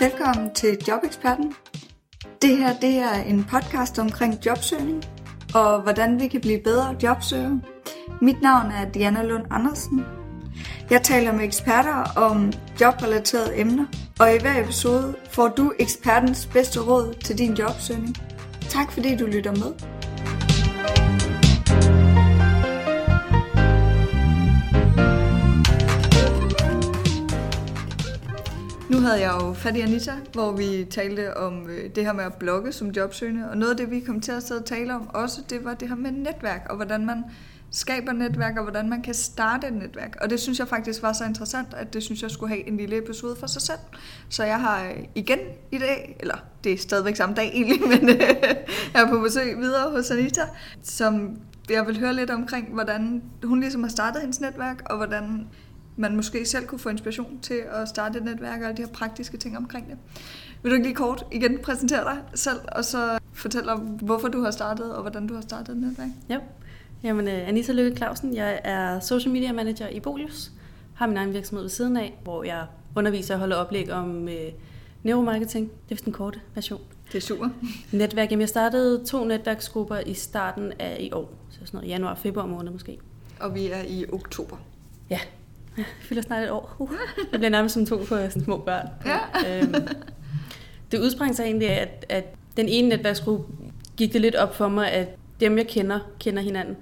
Velkommen 0.00 0.54
til 0.54 0.78
Jobeksperten. 0.88 1.54
Det 2.42 2.56
her 2.56 2.74
det 2.80 2.96
er 2.98 3.14
en 3.14 3.44
podcast 3.44 3.98
omkring 3.98 4.46
jobsøgning 4.46 5.04
og 5.54 5.82
hvordan 5.82 6.20
vi 6.20 6.28
kan 6.28 6.40
blive 6.40 6.60
bedre 6.64 6.96
jobsøgere. 7.02 7.60
Mit 8.22 8.42
navn 8.42 8.70
er 8.70 8.90
Diana 8.90 9.22
Lund 9.22 9.44
Andersen. 9.50 10.04
Jeg 10.90 11.02
taler 11.02 11.32
med 11.32 11.44
eksperter 11.44 12.12
om 12.16 12.52
jobrelaterede 12.80 13.58
emner, 13.60 13.86
og 14.20 14.34
i 14.34 14.38
hver 14.40 14.62
episode 14.62 15.14
får 15.30 15.48
du 15.48 15.72
ekspertens 15.78 16.46
bedste 16.52 16.80
råd 16.80 17.14
til 17.24 17.38
din 17.38 17.54
jobsøgning. 17.54 18.16
Tak 18.68 18.92
fordi 18.92 19.16
du 19.16 19.26
lytter 19.26 19.52
med. 19.52 19.97
Nu 28.90 29.00
havde 29.00 29.20
jeg 29.20 29.38
jo 29.42 29.52
fat 29.52 29.76
i 29.76 29.80
Anita, 29.80 30.12
hvor 30.32 30.52
vi 30.52 30.86
talte 30.90 31.36
om 31.36 31.68
øh, 31.68 31.90
det 31.94 32.04
her 32.04 32.12
med 32.12 32.24
at 32.24 32.34
blogge 32.34 32.72
som 32.72 32.88
jobsøgende, 32.88 33.50
og 33.50 33.56
noget 33.56 33.70
af 33.70 33.76
det, 33.76 33.90
vi 33.90 34.00
kom 34.00 34.20
til 34.20 34.32
at 34.32 34.42
sidde 34.42 34.60
og 34.60 34.64
tale 34.64 34.94
om 34.94 35.08
også, 35.14 35.40
det 35.50 35.64
var 35.64 35.74
det 35.74 35.88
her 35.88 35.96
med 35.96 36.10
netværk, 36.10 36.66
og 36.70 36.76
hvordan 36.76 37.06
man 37.06 37.24
skaber 37.70 38.12
netværk, 38.12 38.56
og 38.56 38.62
hvordan 38.62 38.88
man 38.88 39.02
kan 39.02 39.14
starte 39.14 39.66
et 39.66 39.72
netværk. 39.72 40.16
Og 40.20 40.30
det 40.30 40.40
synes 40.40 40.58
jeg 40.58 40.68
faktisk 40.68 41.02
var 41.02 41.12
så 41.12 41.24
interessant, 41.24 41.68
at 41.74 41.94
det 41.94 42.02
synes 42.02 42.22
jeg 42.22 42.30
skulle 42.30 42.54
have 42.54 42.68
en 42.68 42.76
lille 42.76 42.98
episode 42.98 43.36
for 43.40 43.46
sig 43.46 43.62
selv. 43.62 43.78
Så 44.28 44.44
jeg 44.44 44.60
har 44.60 44.84
øh, 44.84 45.04
igen 45.14 45.38
i 45.72 45.78
dag, 45.78 46.16
eller 46.20 46.36
det 46.64 46.72
er 46.72 46.78
stadigvæk 46.78 47.16
samme 47.16 47.34
dag 47.34 47.48
egentlig, 47.54 47.80
men 48.00 48.08
øh, 48.08 48.20
jeg 48.94 49.02
er 49.02 49.08
på 49.08 49.18
besøg 49.20 49.58
videre 49.58 49.90
hos 49.90 50.10
Anita, 50.10 50.42
som 50.82 51.36
jeg 51.70 51.86
vil 51.86 51.98
høre 51.98 52.14
lidt 52.14 52.30
omkring, 52.30 52.68
hvordan 52.72 53.22
hun 53.44 53.60
ligesom 53.60 53.82
har 53.82 53.90
startet 53.90 54.20
hendes 54.20 54.40
netværk, 54.40 54.82
og 54.90 54.96
hvordan 54.96 55.46
man 55.98 56.16
måske 56.16 56.46
selv 56.46 56.66
kunne 56.66 56.78
få 56.78 56.88
inspiration 56.88 57.38
til 57.42 57.62
at 57.72 57.88
starte 57.88 58.18
et 58.18 58.24
netværk 58.24 58.62
og 58.62 58.76
de 58.76 58.82
her 58.82 58.88
praktiske 58.88 59.36
ting 59.36 59.56
omkring 59.56 59.88
det. 59.88 59.96
Vil 60.62 60.70
du 60.70 60.74
ikke 60.74 60.86
lige 60.86 60.96
kort 60.96 61.24
igen 61.32 61.58
præsentere 61.58 62.04
dig 62.04 62.18
selv, 62.34 62.58
og 62.72 62.84
så 62.84 63.18
fortælle 63.32 63.72
om, 63.72 63.80
hvorfor 63.80 64.28
du 64.28 64.42
har 64.42 64.50
startet, 64.50 64.94
og 64.94 65.00
hvordan 65.00 65.26
du 65.26 65.34
har 65.34 65.40
startet 65.40 65.72
et 65.72 65.82
netværk? 65.82 66.08
Ja. 66.28 66.38
Jamen, 67.02 67.26
uh, 67.26 67.48
Anita 67.48 67.72
Lykke 67.72 67.96
Clausen, 67.96 68.34
jeg 68.34 68.60
er 68.64 69.00
social 69.00 69.32
media 69.32 69.52
manager 69.52 69.88
i 69.88 70.00
Bolius. 70.00 70.52
Har 70.94 71.06
min 71.06 71.16
egen 71.16 71.32
virksomhed 71.32 71.62
ved 71.62 71.70
siden 71.70 71.96
af, 71.96 72.18
hvor 72.22 72.44
jeg 72.44 72.66
underviser 72.96 73.34
og 73.34 73.40
holder 73.40 73.56
oplæg 73.56 73.92
om 73.92 74.22
uh, 74.22 74.30
neuromarketing. 75.02 75.66
Det 75.68 75.90
er 75.90 75.94
vist 75.94 76.04
den 76.04 76.12
korte 76.12 76.40
version. 76.54 76.80
Det 77.12 77.14
er 77.14 77.20
super. 77.20 77.48
Netværk. 77.92 78.30
Jamen, 78.30 78.40
jeg 78.40 78.48
startede 78.48 79.04
to 79.04 79.24
netværksgrupper 79.24 79.98
i 79.98 80.14
starten 80.14 80.72
af 80.78 80.96
i 81.00 81.12
år. 81.12 81.34
Så 81.50 81.58
sådan 81.58 81.78
noget 81.78 81.88
januar, 81.88 82.14
februar 82.14 82.46
måned 82.46 82.72
måske. 82.72 82.98
Og 83.40 83.54
vi 83.54 83.66
er 83.66 83.82
i 83.88 84.04
oktober. 84.12 84.56
Ja, 85.10 85.20
jeg 85.78 85.86
fylder 86.08 86.22
snart 86.22 86.44
et 86.44 86.50
år. 86.50 86.76
Uh, 86.78 86.92
jeg 87.32 87.40
bliver 87.40 87.50
nærmest 87.50 87.74
som 87.74 87.86
to 87.86 87.96
på 87.96 88.04
sådan 88.04 88.44
små 88.44 88.56
børn. 88.56 88.88
Ja. 89.06 89.58
øhm, 89.62 89.74
det 90.92 91.00
udsprang 91.00 91.36
sig 91.36 91.44
egentlig 91.44 91.68
af, 91.70 91.82
at, 91.82 92.06
at 92.08 92.24
den 92.56 92.68
ene 92.68 92.88
netværksgruppe 92.88 93.52
gik 93.96 94.12
det 94.12 94.20
lidt 94.20 94.34
op 94.34 94.54
for 94.54 94.68
mig, 94.68 94.90
at 94.90 95.08
dem, 95.40 95.58
jeg 95.58 95.66
kender, 95.66 95.98
kender 96.20 96.42
hinanden. 96.42 96.76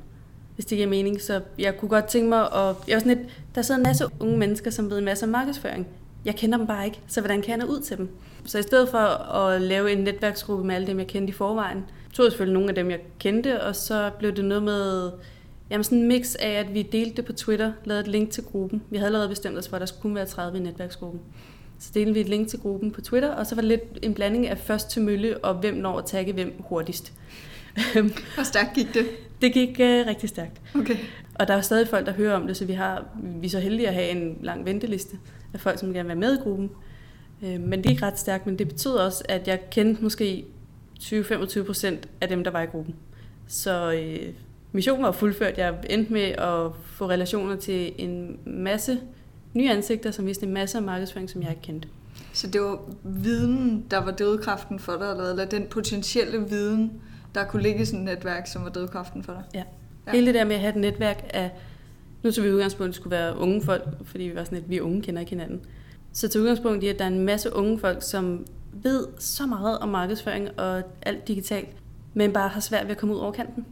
Hvis 0.55 0.67
det 0.67 0.77
giver 0.77 0.89
mening. 0.89 1.21
Så 1.21 1.41
jeg 1.59 1.77
kunne 1.77 1.89
godt 1.89 2.05
tænke 2.05 2.29
mig, 2.29 2.41
at 2.41 2.75
jeg 2.89 2.95
var 2.95 2.99
sådan 2.99 3.17
lidt, 3.17 3.29
der 3.55 3.63
sidder 3.63 3.79
en 3.79 3.83
masse 3.83 4.07
unge 4.21 4.39
mennesker, 4.39 4.71
som 4.71 4.91
ved 4.91 4.99
en 4.99 5.05
masse 5.05 5.25
om 5.25 5.31
markedsføring. 5.31 5.87
Jeg 6.25 6.37
kender 6.37 6.59
dem 6.59 6.67
bare 6.67 6.85
ikke, 6.85 7.01
så 7.07 7.21
hvordan 7.21 7.43
kan 7.43 7.51
jeg 7.51 7.59
nå 7.59 7.73
ud 7.73 7.81
til 7.81 7.97
dem? 7.97 8.09
Så 8.45 8.59
i 8.59 8.63
stedet 8.63 8.89
for 8.89 8.99
at 9.35 9.63
lave 9.63 9.93
en 9.93 9.99
netværksgruppe 9.99 10.65
med 10.65 10.75
alle 10.75 10.87
dem, 10.87 10.99
jeg 10.99 11.07
kendte 11.07 11.31
i 11.31 11.35
forvejen, 11.35 11.85
tog 12.13 12.25
jeg 12.25 12.33
selvfølgelig 12.33 12.55
nogle 12.55 12.69
af 12.69 12.75
dem, 12.75 12.91
jeg 12.91 13.01
kendte, 13.19 13.63
og 13.63 13.77
så 13.77 14.11
blev 14.19 14.37
det 14.37 14.45
noget 14.45 14.63
med 14.63 15.11
Jamen 15.71 15.85
sådan 15.85 15.99
en 15.99 16.09
mix 16.09 16.35
af, 16.35 16.51
at 16.51 16.75
vi 16.75 16.83
delte 16.83 17.17
det 17.17 17.25
på 17.25 17.33
Twitter, 17.33 17.73
lavede 17.85 18.01
et 18.01 18.09
link 18.09 18.31
til 18.31 18.45
gruppen. 18.45 18.83
Vi 18.91 18.97
havde 18.97 19.07
allerede 19.07 19.29
bestemt 19.29 19.59
os 19.59 19.69
for, 19.69 19.77
at 19.77 19.81
der 19.81 19.87
skulle 19.87 20.03
kun 20.03 20.15
være 20.15 20.27
30 20.27 20.59
i 20.59 20.63
netværksgruppen. 20.63 21.21
Så 21.79 21.91
delte 21.95 22.15
vi 22.15 22.21
et 22.21 22.29
link 22.29 22.49
til 22.49 22.59
gruppen 22.59 22.91
på 22.91 23.01
Twitter, 23.01 23.29
og 23.35 23.47
så 23.47 23.55
var 23.55 23.63
det 23.63 23.69
lidt 23.69 23.83
en 24.03 24.15
blanding 24.15 24.49
af 24.49 24.59
først 24.59 24.91
til 24.91 25.03
mølle, 25.03 25.39
og 25.39 25.55
hvem 25.55 25.75
når 25.75 25.99
at 25.99 26.05
tagge 26.05 26.33
hvem 26.33 26.55
hurtigst. 26.59 27.13
Hvor 28.35 28.43
stærkt 28.43 28.75
gik 28.75 28.95
det? 28.95 29.07
Det 29.43 29.53
gik 29.53 29.71
uh, 29.71 30.07
rigtig 30.07 30.29
stærkt. 30.29 30.61
Okay. 30.75 30.97
Og 31.35 31.49
der 31.49 31.55
er 31.55 31.61
stadig 31.61 31.89
folk, 31.89 32.07
der 32.07 32.13
hører 32.13 32.37
om 32.37 32.47
det, 32.47 32.57
så 32.57 32.65
vi, 32.65 32.73
har, 32.73 33.05
vi 33.23 33.47
er 33.47 33.51
så 33.51 33.61
heldige 33.61 33.89
at 33.89 33.95
have 33.95 34.09
en 34.09 34.39
lang 34.43 34.65
venteliste 34.65 35.19
af 35.55 35.61
folk, 35.61 35.79
som 35.79 35.93
gerne 35.93 36.09
vil 36.09 36.21
være 36.21 36.31
med 36.31 36.39
i 36.39 36.43
gruppen. 36.43 36.71
Uh, 37.43 37.61
men 37.61 37.73
det 37.73 37.87
gik 37.87 38.03
ret 38.03 38.19
stærkt, 38.19 38.47
men 38.47 38.59
det 38.59 38.69
betød 38.69 38.93
også, 38.93 39.25
at 39.29 39.49
jeg 39.49 39.61
kendte 39.71 40.03
måske 40.03 40.45
20-25 41.01 41.63
procent 41.63 42.09
af 42.21 42.29
dem, 42.29 42.45
der 42.45 42.51
var 42.51 42.63
i 42.63 42.67
gruppen. 42.67 42.95
Så 43.47 43.89
uh, 43.93 44.35
mission 44.77 45.03
var 45.03 45.13
fuldført. 45.13 45.59
Jeg 45.59 45.75
endte 45.91 46.13
med 46.13 46.23
at 46.23 46.71
få 46.85 47.09
relationer 47.09 47.57
til 47.57 47.93
en 47.99 48.39
masse 48.45 49.01
nye 49.55 49.71
ansigter, 49.71 50.11
som 50.11 50.27
viste 50.27 50.47
en 50.47 50.53
masse 50.53 50.79
af 50.79 50.85
markedsføring, 50.85 51.31
som 51.31 51.43
jeg 51.43 51.51
ikke 51.51 51.63
kendte. 51.63 51.89
Så 52.33 52.47
det 52.47 52.61
var 52.61 52.79
viden, 53.03 53.87
der 53.91 53.99
var 53.99 54.11
drivkraften 54.11 54.79
for 54.79 54.93
dig, 54.93 55.31
eller 55.31 55.45
den 55.45 55.67
potentielle 55.67 56.49
viden, 56.49 56.93
der 57.35 57.45
kunne 57.45 57.63
ligge 57.63 57.83
i 57.83 57.85
sådan 57.85 58.09
et 58.09 58.15
netværk, 58.15 58.47
som 58.47 58.65
var 58.65 58.71
drivkraften 58.71 59.23
for 59.23 59.33
dig? 59.33 59.43
Ja. 59.55 59.63
ja. 60.07 60.13
Hele 60.13 60.27
det 60.27 60.35
der 60.35 60.45
med 60.45 60.55
at 60.55 60.61
have 60.61 60.71
et 60.71 60.77
netværk 60.77 61.31
af, 61.35 61.51
nu 62.23 62.31
tog 62.31 62.45
vi 62.45 62.53
udgangspunkt, 62.53 62.89
at 62.89 62.89
det 62.89 62.97
skulle 62.97 63.17
være 63.17 63.39
unge 63.39 63.63
folk, 63.63 63.85
fordi 64.05 64.25
vi 64.25 64.35
var 64.35 64.45
sådan 64.45 64.59
at 64.59 64.71
vi 64.71 64.81
unge 64.81 65.03
kender 65.03 65.21
ikke 65.21 65.31
hinanden. 65.31 65.61
Så 66.13 66.29
til 66.29 66.41
udgangspunkt 66.41 66.85
i, 66.85 66.89
at 66.89 66.99
der 66.99 67.05
er 67.05 67.09
en 67.09 67.21
masse 67.21 67.55
unge 67.55 67.79
folk, 67.79 68.03
som 68.03 68.47
ved 68.73 69.07
så 69.19 69.47
meget 69.47 69.79
om 69.79 69.89
markedsføring 69.89 70.61
og 70.61 70.83
alt 71.03 71.29
digitalt, 71.29 71.69
men 72.15 72.33
bare 72.33 72.49
har 72.49 72.61
svært 72.61 72.85
ved 72.85 72.91
at 72.91 72.97
komme 72.97 73.15
ud 73.15 73.21
over 73.21 73.33
kanten 73.33 73.67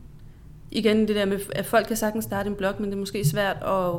igen 0.75 1.09
det 1.09 1.17
der 1.17 1.25
med, 1.25 1.41
at 1.53 1.67
folk 1.67 1.87
kan 1.87 1.97
sagtens 1.97 2.25
starte 2.25 2.49
en 2.49 2.55
blog, 2.55 2.75
men 2.79 2.85
det 2.85 2.95
er 2.95 3.01
måske 3.01 3.25
svært 3.25 3.57
at, 3.57 3.95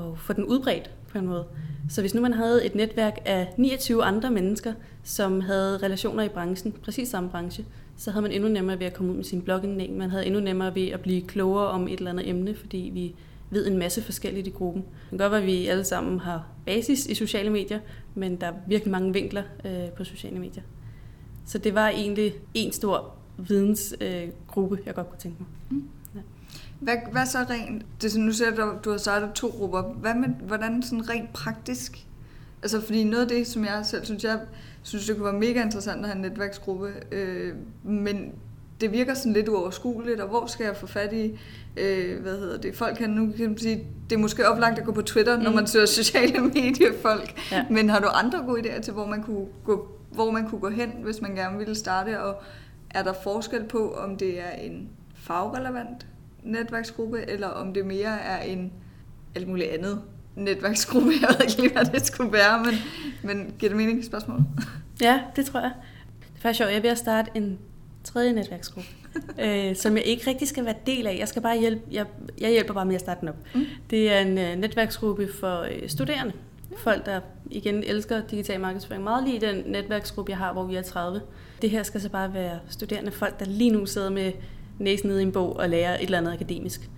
at 0.00 0.18
få 0.18 0.32
den 0.32 0.44
udbredt 0.44 0.90
på 1.12 1.18
en 1.18 1.26
måde. 1.26 1.44
Så 1.88 2.00
hvis 2.00 2.14
nu 2.14 2.20
man 2.20 2.32
havde 2.32 2.66
et 2.66 2.74
netværk 2.74 3.18
af 3.24 3.54
29 3.56 4.04
andre 4.04 4.30
mennesker, 4.30 4.72
som 5.02 5.40
havde 5.40 5.78
relationer 5.78 6.22
i 6.22 6.28
branchen, 6.28 6.72
præcis 6.72 7.08
samme 7.08 7.30
branche, 7.30 7.64
så 7.96 8.10
havde 8.10 8.22
man 8.22 8.32
endnu 8.32 8.48
nemmere 8.48 8.78
ved 8.78 8.86
at 8.86 8.94
komme 8.94 9.12
ud 9.12 9.16
med 9.16 9.24
sin 9.24 9.42
blogindlæg. 9.42 9.92
Man 9.92 10.10
havde 10.10 10.26
endnu 10.26 10.40
nemmere 10.40 10.74
ved 10.74 10.88
at 10.88 11.00
blive 11.00 11.22
klogere 11.22 11.68
om 11.68 11.88
et 11.88 11.98
eller 11.98 12.10
andet 12.10 12.28
emne, 12.28 12.54
fordi 12.54 12.90
vi 12.94 13.14
ved 13.50 13.66
en 13.66 13.78
masse 13.78 14.02
forskelligt 14.02 14.46
i 14.46 14.50
gruppen. 14.50 14.82
Det 14.82 15.08
kan 15.08 15.18
godt 15.18 15.32
være, 15.32 15.40
at 15.40 15.46
vi 15.46 15.66
alle 15.66 15.84
sammen 15.84 16.20
har 16.20 16.46
basis 16.66 17.06
i 17.06 17.14
sociale 17.14 17.50
medier, 17.50 17.78
men 18.14 18.36
der 18.36 18.46
er 18.46 18.52
virkelig 18.66 18.92
mange 18.92 19.12
vinkler 19.12 19.42
øh, 19.64 19.88
på 19.96 20.04
sociale 20.04 20.38
medier. 20.38 20.62
Så 21.46 21.58
det 21.58 21.74
var 21.74 21.88
egentlig 21.88 22.32
en 22.54 22.72
stor 22.72 23.15
vidensgruppe, 23.38 24.78
øh, 24.78 24.86
jeg 24.86 24.94
godt 24.94 25.08
kunne 25.10 25.18
tænke 25.18 25.36
mig. 25.38 25.48
Mm. 25.70 25.88
Ja. 26.14 26.20
Hvad, 26.80 26.96
hvad 27.12 27.26
så 27.26 27.38
rent, 27.38 27.86
det, 28.02 28.16
nu 28.16 28.32
ser 28.32 28.50
du, 28.50 28.72
du 28.84 28.90
har 28.90 28.98
startet 28.98 29.32
to 29.34 29.48
grupper, 29.48 29.82
hvad 29.82 30.14
med, 30.14 30.28
hvordan 30.28 30.82
sådan 30.82 31.10
rent 31.10 31.32
praktisk? 31.32 32.06
Altså 32.62 32.80
fordi 32.80 33.04
noget 33.04 33.22
af 33.22 33.28
det, 33.28 33.46
som 33.46 33.64
jeg 33.64 33.80
selv 33.84 34.04
synes, 34.04 34.24
jeg 34.24 34.40
synes, 34.82 35.06
det 35.06 35.16
kunne 35.16 35.24
være 35.24 35.40
mega 35.40 35.62
interessant 35.62 36.00
at 36.00 36.06
have 36.06 36.16
en 36.16 36.22
netværksgruppe, 36.22 36.92
øh, 37.12 37.54
men 37.82 38.32
det 38.80 38.92
virker 38.92 39.14
sådan 39.14 39.32
lidt 39.32 39.48
uoverskueligt, 39.48 40.20
og 40.20 40.28
hvor 40.28 40.46
skal 40.46 40.64
jeg 40.64 40.76
få 40.76 40.86
fat 40.86 41.12
i, 41.12 41.38
øh, 41.76 42.22
hvad 42.22 42.38
hedder 42.38 42.58
det, 42.58 42.76
folk 42.76 42.96
kan 42.96 43.10
nu 43.10 43.32
kan 43.36 43.48
man 43.48 43.58
sige, 43.58 43.86
det 44.10 44.16
er 44.16 44.20
måske 44.20 44.48
oplagt 44.48 44.78
at 44.78 44.84
gå 44.84 44.92
på 44.92 45.02
Twitter, 45.02 45.36
mm. 45.36 45.42
når 45.42 45.52
man 45.52 45.66
søger 45.66 45.86
sociale 45.86 46.40
mediefolk, 46.54 47.40
ja. 47.52 47.64
men 47.70 47.90
har 47.90 48.00
du 48.00 48.06
andre 48.06 48.42
gode 48.46 48.60
idéer 48.60 48.80
til, 48.80 48.92
hvor 48.92 49.06
man 49.06 49.22
kunne 49.22 49.46
gå, 49.64 49.88
hvor 50.10 50.30
man 50.30 50.48
kunne 50.50 50.60
gå 50.60 50.68
hen, 50.68 50.90
hvis 51.02 51.20
man 51.20 51.34
gerne 51.34 51.58
ville 51.58 51.74
starte, 51.74 52.22
og 52.22 52.42
er 52.96 53.02
der 53.02 53.12
forskel 53.12 53.64
på, 53.64 53.94
om 53.94 54.16
det 54.16 54.40
er 54.40 54.50
en 54.50 54.88
fagrelevant 55.14 56.06
netværksgruppe, 56.42 57.30
eller 57.30 57.48
om 57.48 57.74
det 57.74 57.86
mere 57.86 58.20
er 58.20 58.42
en 58.42 58.72
alt 59.34 59.48
muligt 59.48 59.70
andet 59.70 60.02
netværksgruppe. 60.36 61.10
Jeg 61.22 61.28
ved 61.28 61.46
ikke 61.48 61.60
lige, 61.60 61.72
hvad 61.72 61.84
det 61.84 62.06
skulle 62.06 62.32
være, 62.32 62.64
men, 62.64 62.74
men 63.22 63.54
giver 63.58 63.70
det 63.70 63.76
mening 63.76 64.04
spørgsmål? 64.04 64.40
Ja, 65.00 65.20
det 65.36 65.46
tror 65.46 65.60
jeg. 65.60 65.72
Det 66.20 66.36
er 66.36 66.40
faktisk 66.40 66.58
sjovt. 66.58 66.70
Jeg 66.70 66.76
er 66.78 66.82
ved 66.82 66.90
at 66.90 66.98
starte 66.98 67.30
en 67.34 67.58
tredje 68.04 68.32
netværksgruppe, 68.32 68.88
øh, 69.44 69.76
som 69.76 69.96
jeg 69.96 70.04
ikke 70.04 70.30
rigtig 70.30 70.48
skal 70.48 70.64
være 70.64 70.74
del 70.86 71.06
af. 71.06 71.16
Jeg 71.18 71.28
skal 71.28 71.42
bare 71.42 71.58
hjælpe, 71.58 71.82
jeg, 71.90 72.06
jeg 72.40 72.50
hjælper 72.50 72.74
bare 72.74 72.86
med 72.86 72.94
at 72.94 73.00
starte 73.00 73.20
den 73.20 73.28
op. 73.28 73.36
Mm. 73.54 73.64
Det 73.90 74.12
er 74.12 74.18
en 74.18 74.38
uh, 74.38 74.60
netværksgruppe 74.60 75.28
for 75.40 75.60
uh, 75.60 75.88
studerende. 75.88 76.32
Folk, 76.76 77.06
der 77.06 77.20
igen 77.50 77.84
elsker 77.84 78.22
digital 78.30 78.60
markedsføring. 78.60 79.04
Meget 79.04 79.24
lige 79.24 79.40
den 79.40 79.62
netværksgruppe, 79.66 80.30
jeg 80.30 80.38
har, 80.38 80.52
hvor 80.52 80.64
vi 80.64 80.76
er 80.76 80.82
30. 80.82 81.20
Det 81.62 81.70
her 81.70 81.82
skal 81.82 82.00
så 82.00 82.08
bare 82.08 82.34
være 82.34 82.58
studerende 82.68 83.10
folk, 83.10 83.40
der 83.40 83.46
lige 83.46 83.70
nu 83.70 83.86
sidder 83.86 84.10
med 84.10 84.32
næsen 84.78 85.08
nede 85.08 85.20
i 85.20 85.22
en 85.22 85.32
bog 85.32 85.56
og 85.56 85.68
lærer 85.68 85.94
et 85.94 86.02
eller 86.02 86.18
andet 86.18 86.32
akademisk. 86.32 86.90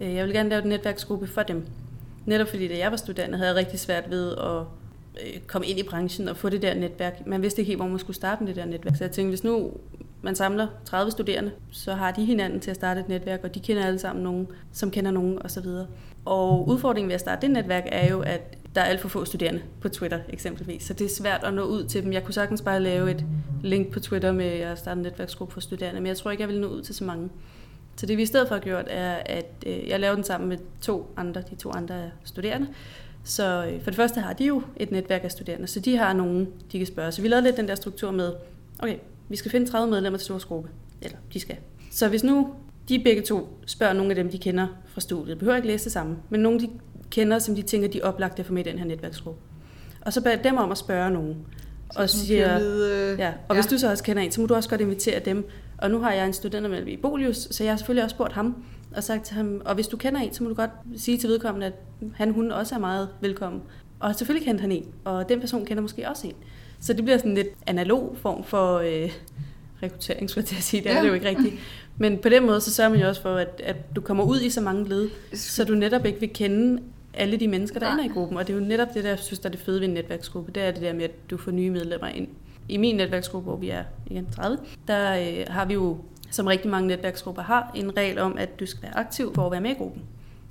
Øh, 0.00 0.14
jeg 0.14 0.24
vil 0.24 0.32
gerne 0.32 0.48
lave 0.48 0.62
en 0.62 0.68
netværksgruppe 0.68 1.26
for 1.26 1.42
dem. 1.42 1.66
Netop 2.26 2.48
fordi, 2.48 2.68
da 2.68 2.78
jeg 2.78 2.90
var 2.90 2.96
studerende, 2.96 3.38
havde 3.38 3.48
jeg 3.48 3.56
rigtig 3.56 3.80
svært 3.80 4.10
ved 4.10 4.32
at 4.32 4.60
øh, 5.26 5.40
komme 5.46 5.66
ind 5.66 5.78
i 5.78 5.82
branchen 5.82 6.28
og 6.28 6.36
få 6.36 6.48
det 6.48 6.62
der 6.62 6.74
netværk. 6.74 7.26
Man 7.26 7.42
vidste 7.42 7.60
ikke 7.60 7.68
helt, 7.68 7.78
hvor 7.78 7.88
man 7.88 7.98
skulle 7.98 8.16
starte 8.16 8.44
med 8.44 8.48
det 8.48 8.56
der 8.56 8.64
netværk. 8.64 8.96
Så 8.96 9.04
jeg 9.04 9.10
tænkte, 9.10 9.28
hvis 9.28 9.44
nu 9.44 9.72
man 10.22 10.34
samler 10.34 10.66
30 10.84 11.10
studerende, 11.10 11.50
så 11.70 11.94
har 11.94 12.10
de 12.10 12.24
hinanden 12.24 12.60
til 12.60 12.70
at 12.70 12.76
starte 12.76 13.00
et 13.00 13.08
netværk, 13.08 13.40
og 13.44 13.54
de 13.54 13.60
kender 13.60 13.86
alle 13.86 13.98
sammen 13.98 14.24
nogen, 14.24 14.48
som 14.72 14.90
kender 14.90 15.10
nogen 15.10 15.38
osv. 15.44 15.66
Og 16.24 16.68
udfordringen 16.68 17.08
ved 17.08 17.14
at 17.14 17.20
starte 17.20 17.40
det 17.40 17.50
netværk 17.50 17.84
er 17.86 18.10
jo, 18.10 18.20
at 18.20 18.58
der 18.74 18.80
er 18.80 18.84
alt 18.84 19.00
for 19.00 19.08
få 19.08 19.24
studerende 19.24 19.62
på 19.80 19.88
Twitter 19.88 20.20
eksempelvis, 20.28 20.82
så 20.82 20.92
det 20.92 21.04
er 21.04 21.08
svært 21.08 21.44
at 21.44 21.54
nå 21.54 21.62
ud 21.62 21.84
til 21.84 22.02
dem. 22.02 22.12
Jeg 22.12 22.24
kunne 22.24 22.34
sagtens 22.34 22.62
bare 22.62 22.80
lave 22.80 23.10
et 23.10 23.24
link 23.62 23.92
på 23.92 24.00
Twitter 24.00 24.32
med 24.32 24.46
at 24.46 24.78
starte 24.78 24.98
en 24.98 25.02
netværksgruppe 25.02 25.52
for 25.52 25.60
studerende, 25.60 26.00
men 26.00 26.06
jeg 26.06 26.16
tror 26.16 26.30
ikke, 26.30 26.40
jeg 26.40 26.48
vil 26.48 26.60
nå 26.60 26.66
ud 26.66 26.82
til 26.82 26.94
så 26.94 27.04
mange. 27.04 27.30
Så 27.96 28.06
det 28.06 28.16
vi 28.16 28.22
i 28.22 28.26
stedet 28.26 28.48
for 28.48 28.54
har 28.54 28.62
gjort, 28.62 28.84
er, 28.88 29.14
at 29.26 29.46
øh, 29.66 29.88
jeg 29.88 30.00
laver 30.00 30.14
den 30.14 30.24
sammen 30.24 30.48
med 30.48 30.58
to 30.80 31.14
andre, 31.16 31.42
de 31.50 31.54
to 31.54 31.70
andre 31.70 32.10
studerende. 32.24 32.68
Så 33.24 33.66
øh, 33.66 33.82
for 33.82 33.90
det 33.90 33.96
første 33.96 34.20
har 34.20 34.32
de 34.32 34.44
jo 34.44 34.62
et 34.76 34.90
netværk 34.90 35.24
af 35.24 35.30
studerende, 35.30 35.66
så 35.66 35.80
de 35.80 35.96
har 35.96 36.12
nogen, 36.12 36.48
de 36.72 36.78
kan 36.78 36.86
spørge. 36.86 37.12
Så 37.12 37.22
vi 37.22 37.28
lavede 37.28 37.44
lidt 37.44 37.56
den 37.56 37.68
der 37.68 37.74
struktur 37.74 38.10
med, 38.10 38.32
okay, 38.78 38.96
vi 39.28 39.36
skal 39.36 39.50
finde 39.50 39.70
30 39.70 39.90
medlemmer 39.90 40.18
til 40.18 40.32
vores 40.32 40.44
gruppe. 40.44 40.68
Eller 41.02 41.18
de 41.32 41.40
skal. 41.40 41.56
Så 41.90 42.08
hvis 42.08 42.24
nu 42.24 42.54
de 42.88 42.98
begge 43.04 43.22
to 43.22 43.58
spørger 43.66 43.92
nogle 43.92 44.10
af 44.10 44.16
dem, 44.16 44.30
de 44.30 44.38
kender 44.38 44.66
fra 44.86 45.00
studiet, 45.00 45.38
behøver 45.38 45.56
ikke 45.56 45.68
læse 45.68 45.84
det 45.84 45.92
samme, 45.92 46.16
men 46.30 46.40
nogle, 46.40 46.60
de 46.60 46.70
kender, 47.14 47.38
som 47.38 47.54
de 47.54 47.62
tænker, 47.62 47.88
de 47.88 48.00
er 48.00 48.04
oplagt 48.04 48.38
at 48.38 48.46
få 48.46 48.52
med 48.52 48.66
i 48.66 48.70
den 48.70 48.78
her 48.78 48.86
netværksgruppe. 48.86 49.40
Og 50.00 50.12
så 50.12 50.20
beder 50.20 50.36
dem 50.36 50.56
om 50.56 50.70
at 50.70 50.78
spørge 50.78 51.10
nogen. 51.10 51.36
Så 51.92 51.98
og 51.98 52.10
siger, 52.10 52.58
øh, 52.62 53.18
ja, 53.18 53.32
og 53.48 53.54
ja. 53.56 53.60
hvis 53.60 53.66
du 53.66 53.78
så 53.78 53.90
også 53.90 54.04
kender 54.04 54.22
en, 54.22 54.32
så 54.32 54.40
må 54.40 54.46
du 54.46 54.54
også 54.54 54.68
godt 54.68 54.80
invitere 54.80 55.18
dem. 55.20 55.48
Og 55.78 55.90
nu 55.90 55.98
har 55.98 56.12
jeg 56.12 56.26
en 56.26 56.32
studentermedlem 56.32 56.88
i 56.88 56.96
Bolius, 56.96 57.48
så 57.50 57.64
jeg 57.64 57.72
har 57.72 57.76
selvfølgelig 57.76 58.04
også 58.04 58.14
spurgt 58.14 58.32
ham 58.32 58.64
og 58.96 59.04
sagt 59.04 59.24
til 59.24 59.36
ham, 59.36 59.62
og 59.64 59.74
hvis 59.74 59.86
du 59.88 59.96
kender 59.96 60.20
en, 60.20 60.32
så 60.34 60.42
må 60.42 60.48
du 60.48 60.54
godt 60.54 60.70
sige 60.96 61.18
til 61.18 61.28
vedkommende, 61.28 61.66
at 61.66 61.72
han, 62.14 62.30
hun 62.30 62.50
også 62.52 62.74
er 62.74 62.78
meget 62.78 63.08
velkommen. 63.20 63.62
Og 64.00 64.14
selvfølgelig 64.14 64.46
kendte 64.46 64.62
han 64.62 64.72
en, 64.72 64.86
og 65.04 65.28
den 65.28 65.40
person 65.40 65.64
kender 65.66 65.82
måske 65.82 66.08
også 66.08 66.26
en. 66.26 66.34
Så 66.80 66.92
det 66.92 67.04
bliver 67.04 67.18
sådan 67.18 67.30
en 67.30 67.36
lidt 67.36 67.48
analog 67.66 68.16
form 68.22 68.44
for 68.44 68.78
øh, 68.78 69.10
rekruttering, 69.82 70.30
skulle 70.30 70.42
jeg 70.42 70.48
til 70.48 70.56
at 70.56 70.62
sige. 70.62 70.82
Det 70.82 70.90
er 70.90 70.94
Ja. 70.96 71.02
det 71.02 71.08
jo 71.08 71.14
ikke 71.14 71.28
rigtigt. 71.28 71.54
Men 71.98 72.18
på 72.18 72.28
den 72.28 72.46
måde, 72.46 72.60
så 72.60 72.70
sørger 72.74 72.90
man 72.90 73.00
jo 73.00 73.08
også 73.08 73.22
for, 73.22 73.36
at, 73.36 73.60
at 73.64 73.76
du 73.96 74.00
kommer 74.00 74.24
ud 74.24 74.40
i 74.40 74.50
så 74.50 74.60
mange 74.60 74.88
led, 74.88 75.08
så 75.34 75.64
du 75.64 75.74
netop 75.74 76.06
ikke 76.06 76.20
vil 76.20 76.30
kende 76.34 76.82
alle 77.16 77.36
de 77.36 77.48
mennesker, 77.48 77.80
der 77.80 77.86
Nej. 77.86 77.94
ender 77.94 78.04
i 78.04 78.14
gruppen. 78.14 78.38
Og 78.38 78.46
det 78.46 78.52
er 78.52 78.58
jo 78.58 78.64
netop 78.64 78.88
det, 78.94 79.04
der 79.04 79.10
jeg 79.10 79.18
synes, 79.18 79.38
der 79.38 79.48
er 79.48 79.50
det 79.50 79.60
fede 79.60 79.80
ved 79.80 79.88
en 79.88 79.94
netværksgruppe. 79.94 80.52
Det 80.52 80.62
er 80.62 80.70
det 80.70 80.82
der 80.82 80.92
med, 80.92 81.04
at 81.04 81.30
du 81.30 81.36
får 81.36 81.50
nye 81.50 81.70
medlemmer 81.70 82.08
ind. 82.08 82.28
I 82.68 82.76
min 82.76 82.96
netværksgruppe, 82.96 83.48
hvor 83.48 83.56
vi 83.56 83.68
er 83.68 83.84
igen 84.06 84.26
30, 84.30 84.58
der 84.88 85.16
øh, 85.16 85.44
har 85.48 85.64
vi 85.64 85.74
jo, 85.74 85.98
som 86.30 86.46
rigtig 86.46 86.70
mange 86.70 86.88
netværksgrupper 86.88 87.42
har, 87.42 87.72
en 87.74 87.96
regel 87.96 88.18
om, 88.18 88.38
at 88.38 88.60
du 88.60 88.66
skal 88.66 88.82
være 88.82 88.96
aktiv 88.96 89.34
for 89.34 89.46
at 89.46 89.52
være 89.52 89.60
med 89.60 89.70
i 89.70 89.74
gruppen. 89.74 90.02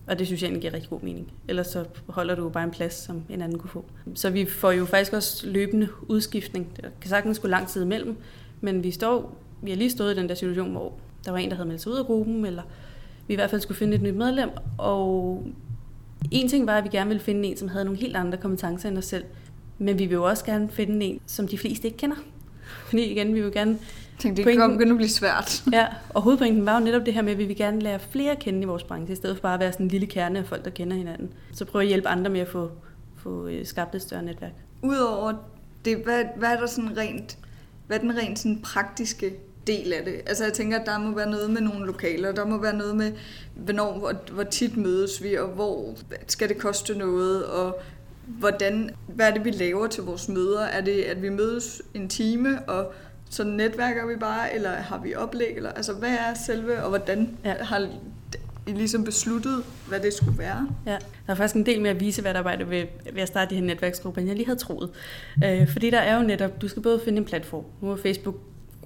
Og 0.07 0.19
det 0.19 0.27
synes 0.27 0.42
jeg 0.42 0.48
egentlig 0.48 0.62
giver 0.62 0.74
rigtig 0.74 0.89
god 0.89 1.01
mening. 1.01 1.31
Ellers 1.48 1.68
så 1.68 1.86
holder 2.07 2.36
du 2.36 2.44
jo 2.44 2.50
bare 2.50 2.63
en 2.63 2.71
plads, 2.71 2.94
som 2.94 3.24
en 3.30 3.42
anden 3.42 3.60
kunne 3.60 3.69
få. 3.69 3.86
Så 4.15 4.30
vi 4.30 4.45
får 4.45 4.71
jo 4.71 4.86
faktisk 4.86 5.13
også 5.13 5.48
løbende 5.48 5.88
udskiftning. 6.07 6.77
Der 6.81 6.89
kan 7.01 7.10
sagtens 7.10 7.39
gå 7.39 7.48
lang 7.48 7.68
tid 7.68 7.83
imellem, 7.83 8.18
men 8.62 8.83
vi 8.83 8.92
står, 8.92 9.38
vi 9.62 9.69
har 9.69 9.77
lige 9.77 9.89
stået 9.89 10.13
i 10.13 10.19
den 10.19 10.30
der 10.30 10.36
situation, 10.36 10.71
hvor 10.71 10.94
der 11.25 11.31
var 11.31 11.38
en, 11.38 11.50
der 11.50 11.56
havde 11.56 11.68
meldt 11.68 11.81
sig 11.81 11.92
ud 11.92 11.98
af 11.98 12.06
gruppen, 12.06 12.45
eller 12.45 12.63
vi 13.27 13.33
i 13.33 13.36
hvert 13.36 13.50
fald 13.50 13.62
skulle 13.62 13.77
finde 13.77 13.95
et 13.95 14.01
nyt 14.01 14.15
medlem, 14.15 14.50
og 14.77 15.44
en 16.31 16.50
ting 16.50 16.68
var, 16.68 16.78
at 16.78 16.84
vi 16.84 16.90
gerne 16.90 17.08
ville 17.08 17.24
finde 17.24 17.48
en, 17.50 17.58
som 17.58 17.68
havde 17.68 17.86
nogle 17.86 18.00
helt 18.00 18.16
andre 18.16 18.38
kompetencer 18.38 18.90
end 18.90 18.98
os 18.98 19.06
selv, 19.06 19.24
men 19.78 20.00
vi 20.00 20.06
vil 20.06 20.14
jo 20.14 20.24
også 20.24 20.46
gerne 20.46 20.70
finde 20.70 21.06
en, 21.06 21.20
som 21.25 21.48
de 21.48 21.58
fleste 21.58 21.88
ikke 21.88 21.98
kender. 21.98 22.16
Fordi 22.86 23.04
igen, 23.04 23.36
vi 23.36 23.42
vil 23.42 23.52
gerne 23.52 23.78
tænkte, 24.20 24.44
det 24.44 24.46
Pointen- 24.58 24.78
kan 24.80 24.92
at 24.92 24.98
blive 24.98 25.10
svært. 25.10 25.64
Ja, 25.72 25.88
og 26.10 26.22
hovedpointen 26.22 26.66
var 26.66 26.80
jo 26.80 26.86
netop 26.86 27.06
det 27.06 27.14
her 27.14 27.22
med, 27.22 27.31
at 27.31 27.38
vi 27.38 27.46
vil 27.46 27.56
gerne 27.56 27.80
lære 27.80 28.00
flere 28.00 28.31
at 28.31 28.40
kende 28.40 28.62
i 28.62 28.66
vores 28.66 28.84
branche, 28.84 29.14
i 29.14 29.16
stedet 29.16 29.36
for 29.38 29.42
bare 29.42 29.54
at 29.54 29.60
være 29.60 29.72
sådan 29.72 29.86
en 29.86 29.90
lille 29.90 30.08
kerne 30.08 30.40
af 30.40 30.46
folk, 30.46 30.66
der 30.66 30.72
kender 30.72 30.98
hinanden. 30.98 31.30
Så 31.54 31.66
prøve 31.66 31.81
at 31.81 31.88
hjælpe 31.88 32.08
andre 32.08 32.31
med 32.31 32.40
at 32.40 32.48
få, 32.48 32.72
få 33.18 33.48
øh, 33.48 33.66
skabt 33.66 33.96
et 33.96 34.02
større 34.02 34.24
netværk. 34.24 34.52
Udover 34.81 35.34
det, 35.86 35.98
hvad, 35.98 36.24
hvad 36.38 36.50
er 36.50 36.60
der 36.60 36.68
sådan 36.68 36.98
rent, 36.98 37.38
hvad 37.88 37.98
er 37.98 38.02
den 38.02 38.18
rent 38.18 38.40
sådan 38.40 38.60
praktiske 38.62 39.34
del 39.68 39.94
af 39.94 40.06
det? 40.06 40.13
Altså 40.25 40.44
jeg 40.44 40.54
tænker, 40.54 40.80
at 40.80 40.86
der 40.86 41.00
må 41.00 41.15
være 41.15 41.30
noget 41.30 41.50
med 41.50 41.62
nogle 41.62 41.86
lokaler, 41.86 42.31
der 42.31 42.45
må 42.45 42.62
være 42.62 42.77
noget 42.77 42.95
med, 42.95 43.12
hvornår, 43.56 43.98
hvor, 44.00 44.13
hvor 44.31 44.44
tit 44.44 44.77
mødes 44.77 45.24
vi, 45.24 45.36
og 45.36 45.48
hvor 45.48 45.95
skal 46.27 46.50
det 46.50 46.57
koste 46.57 46.98
noget, 46.98 47.45
og 47.45 47.80
hvordan, 48.25 48.89
hvad 49.07 49.27
er 49.27 49.33
det, 49.33 49.45
vi 49.45 49.51
laver 49.51 49.88
til 49.88 50.04
vores 50.04 50.30
møder? 50.30 50.62
Er 50.62 50.81
det, 50.81 51.01
at 51.04 51.21
vi 51.21 51.30
mødes 51.30 51.81
en 51.94 52.10
time, 52.10 52.60
og 52.68 52.94
så 53.30 53.44
netværker 53.44 54.07
vi 54.07 54.15
bare, 54.15 54.56
eller 54.56 54.69
har 54.69 55.01
vi 55.04 55.15
oplæg? 55.15 55.56
Eller, 55.56 55.71
altså, 55.71 55.94
hvad 55.94 56.10
er 56.10 56.33
selve, 56.45 56.83
og 56.83 56.89
hvordan 56.89 57.38
Ja. 57.45 57.54
har 57.63 57.88
I 58.68 58.71
ligesom 58.71 59.04
besluttet, 59.04 59.63
hvad 59.88 60.00
det 60.00 60.13
skulle 60.13 60.38
være? 60.38 60.68
Ja, 60.86 60.92
der 61.27 61.31
er 61.31 61.36
faktisk 61.36 61.56
en 61.56 61.65
del 61.65 61.81
med 61.81 61.89
at 61.89 62.00
vise, 62.00 62.21
hvad 62.21 62.33
der 62.33 62.39
arbejder 62.39 62.65
ved, 62.65 62.83
ved 63.13 63.21
at 63.21 63.27
starte 63.27 63.50
de 63.50 63.60
her 63.60 63.65
netværksgrupper, 63.65 64.21
end 64.21 64.27
jeg 64.30 64.36
lige 64.38 64.45
havde 64.45 64.60
troet. 64.60 64.89
Øh, 65.45 65.71
fordi 65.71 65.89
der 65.89 66.00
er 66.00 66.18
jo 66.18 66.24
netop, 66.27 66.62
du 66.62 66.68
skal 66.68 66.81
både 66.81 67.01
finde 67.06 67.18
en 67.18 67.25
platform. 67.25 67.63
Nu 67.81 67.92
er 67.92 67.95
Facebook 67.95 68.36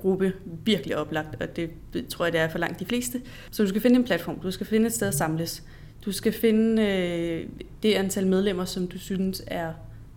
gruppe 0.02 0.34
virkelig 0.66 0.98
oplagt, 0.98 1.42
og 1.42 1.56
det 1.56 1.70
tror 2.10 2.26
jeg, 2.26 2.34
det 2.34 2.42
er 2.42 2.50
for 2.50 2.58
langt 2.58 2.80
de 2.80 2.86
fleste. 2.86 3.22
Så 3.52 3.64
du 3.64 3.70
skal 3.70 3.82
finde 3.82 3.96
en 3.96 4.04
platform, 4.04 4.40
du 4.40 4.52
skal 4.52 4.68
finde 4.68 4.88
et 4.88 4.94
sted 4.94 5.08
at 5.08 5.14
samles. 5.14 5.64
Du 6.06 6.12
skal 6.12 6.34
finde 6.34 6.82
øh, 6.82 7.50
det 7.84 7.94
antal 7.94 8.28
medlemmer, 8.28 8.66
som 8.66 8.88
du 8.88 9.00
synes 9.00 9.44
er 9.48 9.74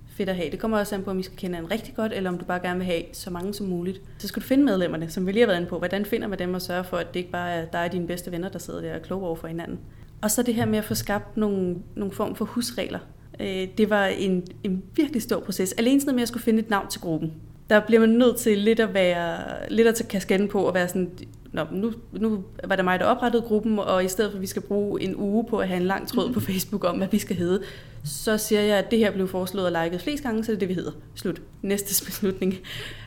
fedt 0.06 0.28
at 0.28 0.36
have. 0.36 0.50
Det 0.50 0.58
kommer 0.58 0.78
også 0.78 0.94
an 0.94 1.02
på, 1.02 1.10
om 1.10 1.18
I 1.18 1.22
skal 1.22 1.36
kende 1.36 1.58
en 1.58 1.70
rigtig 1.70 1.94
godt, 1.94 2.12
eller 2.12 2.30
om 2.30 2.38
du 2.38 2.44
bare 2.44 2.60
gerne 2.60 2.78
vil 2.78 2.86
have 2.86 3.02
så 3.12 3.30
mange 3.30 3.54
som 3.54 3.66
muligt. 3.66 4.00
Så 4.18 4.28
skal 4.28 4.42
du 4.42 4.46
finde 4.46 4.64
medlemmerne, 4.64 5.10
som 5.10 5.26
vi 5.26 5.32
lige 5.32 5.40
har 5.40 5.46
været 5.46 5.58
inde 5.58 5.68
på. 5.68 5.78
Hvordan 5.78 6.04
finder 6.04 6.28
man 6.28 6.38
dem 6.38 6.54
og 6.54 6.62
sørge 6.62 6.84
for, 6.84 6.96
at 6.96 7.14
det 7.14 7.20
ikke 7.20 7.30
bare 7.30 7.50
er 7.50 7.64
dig 7.64 7.84
og 7.84 7.92
dine 7.92 8.06
bedste 8.06 8.32
venner, 8.32 8.48
der 8.48 8.58
sidder 8.58 8.80
der 8.80 8.94
og 8.94 9.02
kloge 9.02 9.26
over 9.26 9.36
for 9.36 9.48
hinanden. 9.48 9.78
Og 10.20 10.30
så 10.30 10.42
det 10.42 10.54
her 10.54 10.66
med 10.66 10.78
at 10.78 10.84
få 10.84 10.94
skabt 10.94 11.36
nogle, 11.36 11.76
nogle 11.96 12.12
form 12.12 12.34
for 12.34 12.44
husregler. 12.44 12.98
Øh, 13.40 13.68
det 13.78 13.90
var 13.90 14.06
en, 14.06 14.46
en 14.64 14.82
virkelig 14.94 15.22
stor 15.22 15.40
proces. 15.40 15.72
Alene 15.72 16.00
sådan 16.00 16.14
med 16.14 16.22
at 16.22 16.28
skulle 16.28 16.42
finde 16.42 16.58
et 16.58 16.70
navn 16.70 16.88
til 16.88 17.00
gruppen. 17.00 17.32
Der 17.70 17.80
bliver 17.80 18.00
man 18.00 18.08
nødt 18.08 18.36
til 18.36 18.58
lidt 18.58 18.80
at 18.80 18.94
være 18.94 19.38
lidt 19.70 19.88
at 19.88 19.94
tage 19.94 20.08
kasketten 20.08 20.48
på 20.48 20.62
og 20.62 20.74
være 20.74 20.88
sådan, 20.88 21.10
Nå, 21.52 21.64
nu, 21.72 21.92
nu 22.12 22.44
var 22.64 22.76
det 22.76 22.84
mig, 22.84 23.00
der 23.00 23.06
oprettede 23.06 23.42
gruppen, 23.42 23.78
og 23.78 24.04
i 24.04 24.08
stedet 24.08 24.30
for, 24.30 24.36
at 24.36 24.42
vi 24.42 24.46
skal 24.46 24.62
bruge 24.62 25.02
en 25.02 25.16
uge 25.16 25.44
på 25.44 25.58
at 25.58 25.68
have 25.68 25.80
en 25.80 25.86
lang 25.86 26.08
tråd 26.08 26.32
på 26.32 26.40
Facebook 26.40 26.84
om, 26.84 26.96
hvad 26.96 27.08
vi 27.10 27.18
skal 27.18 27.36
hedde, 27.36 27.62
så 28.04 28.38
siger 28.38 28.60
jeg, 28.60 28.78
at 28.78 28.90
det 28.90 28.98
her 28.98 29.10
blev 29.10 29.28
foreslået 29.28 29.76
og 29.76 29.84
liket 29.84 30.00
flest 30.00 30.22
gange, 30.22 30.44
så 30.44 30.52
det 30.52 30.56
er 30.56 30.58
det, 30.58 30.68
vi 30.68 30.74
hedder. 30.74 30.92
Slut. 31.14 31.42
Næste 31.62 32.04
beslutning. 32.06 32.54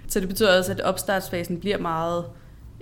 Så 0.07 0.19
det 0.19 0.27
betyder 0.27 0.57
også, 0.57 0.71
at 0.71 0.81
opstartsfasen 0.81 1.59
bliver 1.59 1.77
meget, 1.77 2.25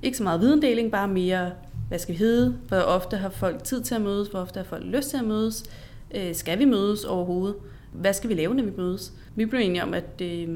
ikke 0.03 0.17
så 0.17 0.23
meget 0.23 0.41
videndeling, 0.41 0.91
bare 0.91 1.07
mere, 1.07 1.51
hvad 1.87 1.99
skal 1.99 2.13
vi 2.13 2.19
hedde, 2.19 2.55
hvor 2.67 2.77
ofte 2.77 3.17
har 3.17 3.29
folk 3.29 3.63
tid 3.63 3.81
til 3.81 3.95
at 3.95 4.01
mødes, 4.01 4.27
hvor 4.27 4.39
ofte 4.39 4.57
har 4.57 4.65
folk 4.65 4.83
lyst 4.85 5.09
til 5.09 5.17
at 5.17 5.25
mødes, 5.25 5.63
øh, 6.15 6.35
skal 6.35 6.59
vi 6.59 6.65
mødes 6.65 7.03
overhovedet, 7.03 7.55
hvad 7.91 8.13
skal 8.13 8.29
vi 8.29 8.33
lave, 8.33 8.55
når 8.55 8.63
vi 8.63 8.71
mødes. 8.77 9.13
Vi 9.35 9.45
blev 9.45 9.61
enige 9.61 9.83
om, 9.83 9.93
at 9.93 10.21
øh, 10.21 10.49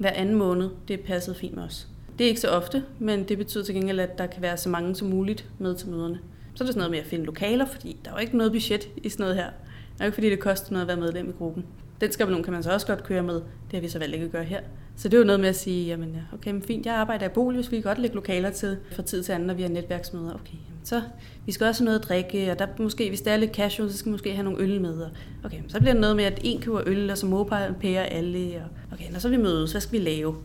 hver 0.00 0.10
anden 0.10 0.34
måned, 0.34 0.70
det 0.88 1.00
passede 1.00 1.36
fint 1.36 1.54
med 1.54 1.62
os. 1.62 1.88
Det 2.18 2.24
er 2.24 2.28
ikke 2.28 2.40
så 2.40 2.48
ofte, 2.48 2.84
men 2.98 3.24
det 3.28 3.38
betyder 3.38 3.64
til 3.64 3.74
gengæld, 3.74 4.00
at 4.00 4.18
der 4.18 4.26
kan 4.26 4.42
være 4.42 4.56
så 4.56 4.68
mange 4.68 4.94
som 4.94 5.08
muligt 5.08 5.48
med 5.58 5.74
til 5.74 5.88
møderne. 5.88 6.18
Så 6.54 6.64
er 6.64 6.66
det 6.66 6.74
sådan 6.74 6.78
noget 6.78 6.90
med 6.90 6.98
at 6.98 7.06
finde 7.06 7.24
lokaler, 7.24 7.66
fordi 7.66 7.96
der 8.04 8.10
er 8.10 8.14
jo 8.14 8.20
ikke 8.20 8.36
noget 8.36 8.52
budget 8.52 8.88
i 8.96 9.08
sådan 9.08 9.22
noget 9.22 9.36
her. 9.36 9.46
Det 9.46 10.00
er 10.00 10.04
jo 10.04 10.06
ikke 10.06 10.14
fordi, 10.14 10.30
det 10.30 10.40
koster 10.40 10.72
noget 10.72 10.82
at 10.82 10.88
være 10.88 10.96
medlem 10.96 11.28
i 11.28 11.32
gruppen. 11.32 11.66
Den 12.00 12.12
skabelon 12.12 12.42
kan 12.42 12.52
man 12.52 12.62
så 12.62 12.72
også 12.72 12.86
godt 12.86 13.04
køre 13.04 13.22
med. 13.22 13.34
Det 13.34 13.72
har 13.72 13.80
vi 13.80 13.88
så 13.88 13.98
valgt 13.98 14.14
ikke 14.14 14.26
at 14.26 14.32
gøre 14.32 14.44
her. 14.44 14.60
Så 15.00 15.08
det 15.08 15.14
er 15.14 15.18
jo 15.18 15.24
noget 15.24 15.40
med 15.40 15.48
at 15.48 15.56
sige, 15.56 15.86
jamen 15.86 16.16
okay, 16.32 16.50
men 16.50 16.62
fint, 16.62 16.86
jeg 16.86 16.94
arbejder 16.94 17.26
i 17.26 17.28
bolig, 17.28 17.60
hvis 17.60 17.70
vi 17.70 17.76
kan 17.76 17.82
godt 17.82 17.98
lægge 17.98 18.14
lokaler 18.14 18.50
til 18.50 18.76
fra 18.92 19.02
tid 19.02 19.22
til 19.22 19.32
anden, 19.32 19.46
når 19.46 19.54
vi 19.54 19.62
har 19.62 19.68
netværksmøder. 19.68 20.34
Okay, 20.34 20.52
jamen 20.52 20.80
så 20.84 21.02
vi 21.46 21.52
skal 21.52 21.66
også 21.66 21.82
have 21.82 21.84
noget 21.84 21.98
at 21.98 22.08
drikke, 22.08 22.52
og 22.52 22.58
der 22.58 22.66
måske, 22.78 23.08
hvis 23.08 23.20
det 23.20 23.32
er 23.32 23.36
lidt 23.36 23.54
casual, 23.54 23.90
så 23.90 23.98
skal 23.98 24.06
vi 24.06 24.12
måske 24.12 24.32
have 24.32 24.44
nogle 24.44 24.60
øl 24.60 24.80
med. 24.80 25.06
Okay, 25.44 25.56
så 25.68 25.78
bliver 25.78 25.92
det 25.92 26.00
noget 26.00 26.16
med, 26.16 26.24
at 26.24 26.40
en 26.44 26.60
køber 26.60 26.82
øl, 26.86 27.10
og 27.10 27.18
så 27.18 27.26
mobile 27.26 28.06
alle. 28.06 28.56
Og 28.56 28.92
okay, 28.92 29.12
når 29.12 29.18
så 29.18 29.28
vi 29.28 29.36
mødes, 29.36 29.70
hvad 29.70 29.80
skal 29.80 29.98
vi 29.98 30.04
lave? 30.04 30.36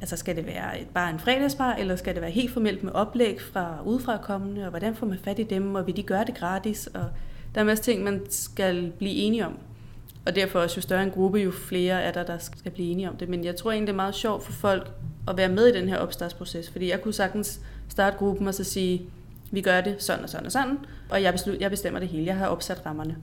Altså 0.00 0.16
skal 0.16 0.36
det 0.36 0.46
være 0.46 0.80
et, 0.80 0.86
bare 0.94 1.10
en 1.10 1.18
fredagsbar, 1.18 1.74
eller 1.74 1.96
skal 1.96 2.14
det 2.14 2.22
være 2.22 2.30
helt 2.30 2.50
formelt 2.50 2.82
med 2.82 2.92
oplæg 2.92 3.40
fra 3.40 3.78
udefra 3.84 4.18
kommende, 4.22 4.64
og 4.64 4.70
hvordan 4.70 4.94
får 4.94 5.06
man 5.06 5.18
fat 5.24 5.38
i 5.38 5.42
dem, 5.42 5.74
og 5.74 5.86
vil 5.86 5.96
de 5.96 6.02
gøre 6.02 6.24
det 6.24 6.34
gratis? 6.34 6.86
Og 6.86 7.04
der 7.54 7.60
er 7.60 7.60
en 7.60 7.66
masse 7.66 7.84
ting, 7.84 8.04
man 8.04 8.20
skal 8.28 8.92
blive 8.98 9.12
enige 9.12 9.46
om. 9.46 9.58
Og 10.26 10.34
derfor 10.34 10.58
også, 10.58 10.76
jo 10.76 10.82
større 10.82 11.02
en 11.02 11.10
gruppe, 11.10 11.38
jo 11.38 11.50
flere 11.50 12.02
er 12.02 12.12
der, 12.12 12.22
der 12.22 12.38
skal 12.38 12.72
blive 12.72 12.90
enige 12.90 13.10
om 13.10 13.16
det. 13.16 13.28
Men 13.28 13.44
jeg 13.44 13.56
tror 13.56 13.72
egentlig, 13.72 13.86
det 13.86 13.92
er 13.92 13.96
meget 13.96 14.14
sjovt 14.14 14.44
for 14.44 14.52
folk 14.52 14.90
at 15.28 15.36
være 15.36 15.48
med 15.48 15.66
i 15.66 15.72
den 15.72 15.88
her 15.88 15.96
opstartsproces, 15.96 16.70
fordi 16.70 16.90
jeg 16.90 17.02
kunne 17.02 17.14
sagtens 17.14 17.60
starte 17.88 18.16
gruppen 18.16 18.48
og 18.48 18.54
så 18.54 18.64
sige, 18.64 19.02
vi 19.50 19.60
gør 19.60 19.80
det 19.80 20.02
sådan 20.02 20.22
og 20.24 20.30
sådan 20.30 20.46
og 20.46 20.52
sådan, 20.52 20.78
og 21.10 21.22
jeg, 21.22 21.32
beslut, 21.32 21.60
jeg 21.60 21.70
bestemmer 21.70 22.00
det 22.00 22.08
hele. 22.08 22.26
Jeg 22.26 22.36
har 22.36 22.46
opsat 22.46 22.86
rammerne. 22.86 23.16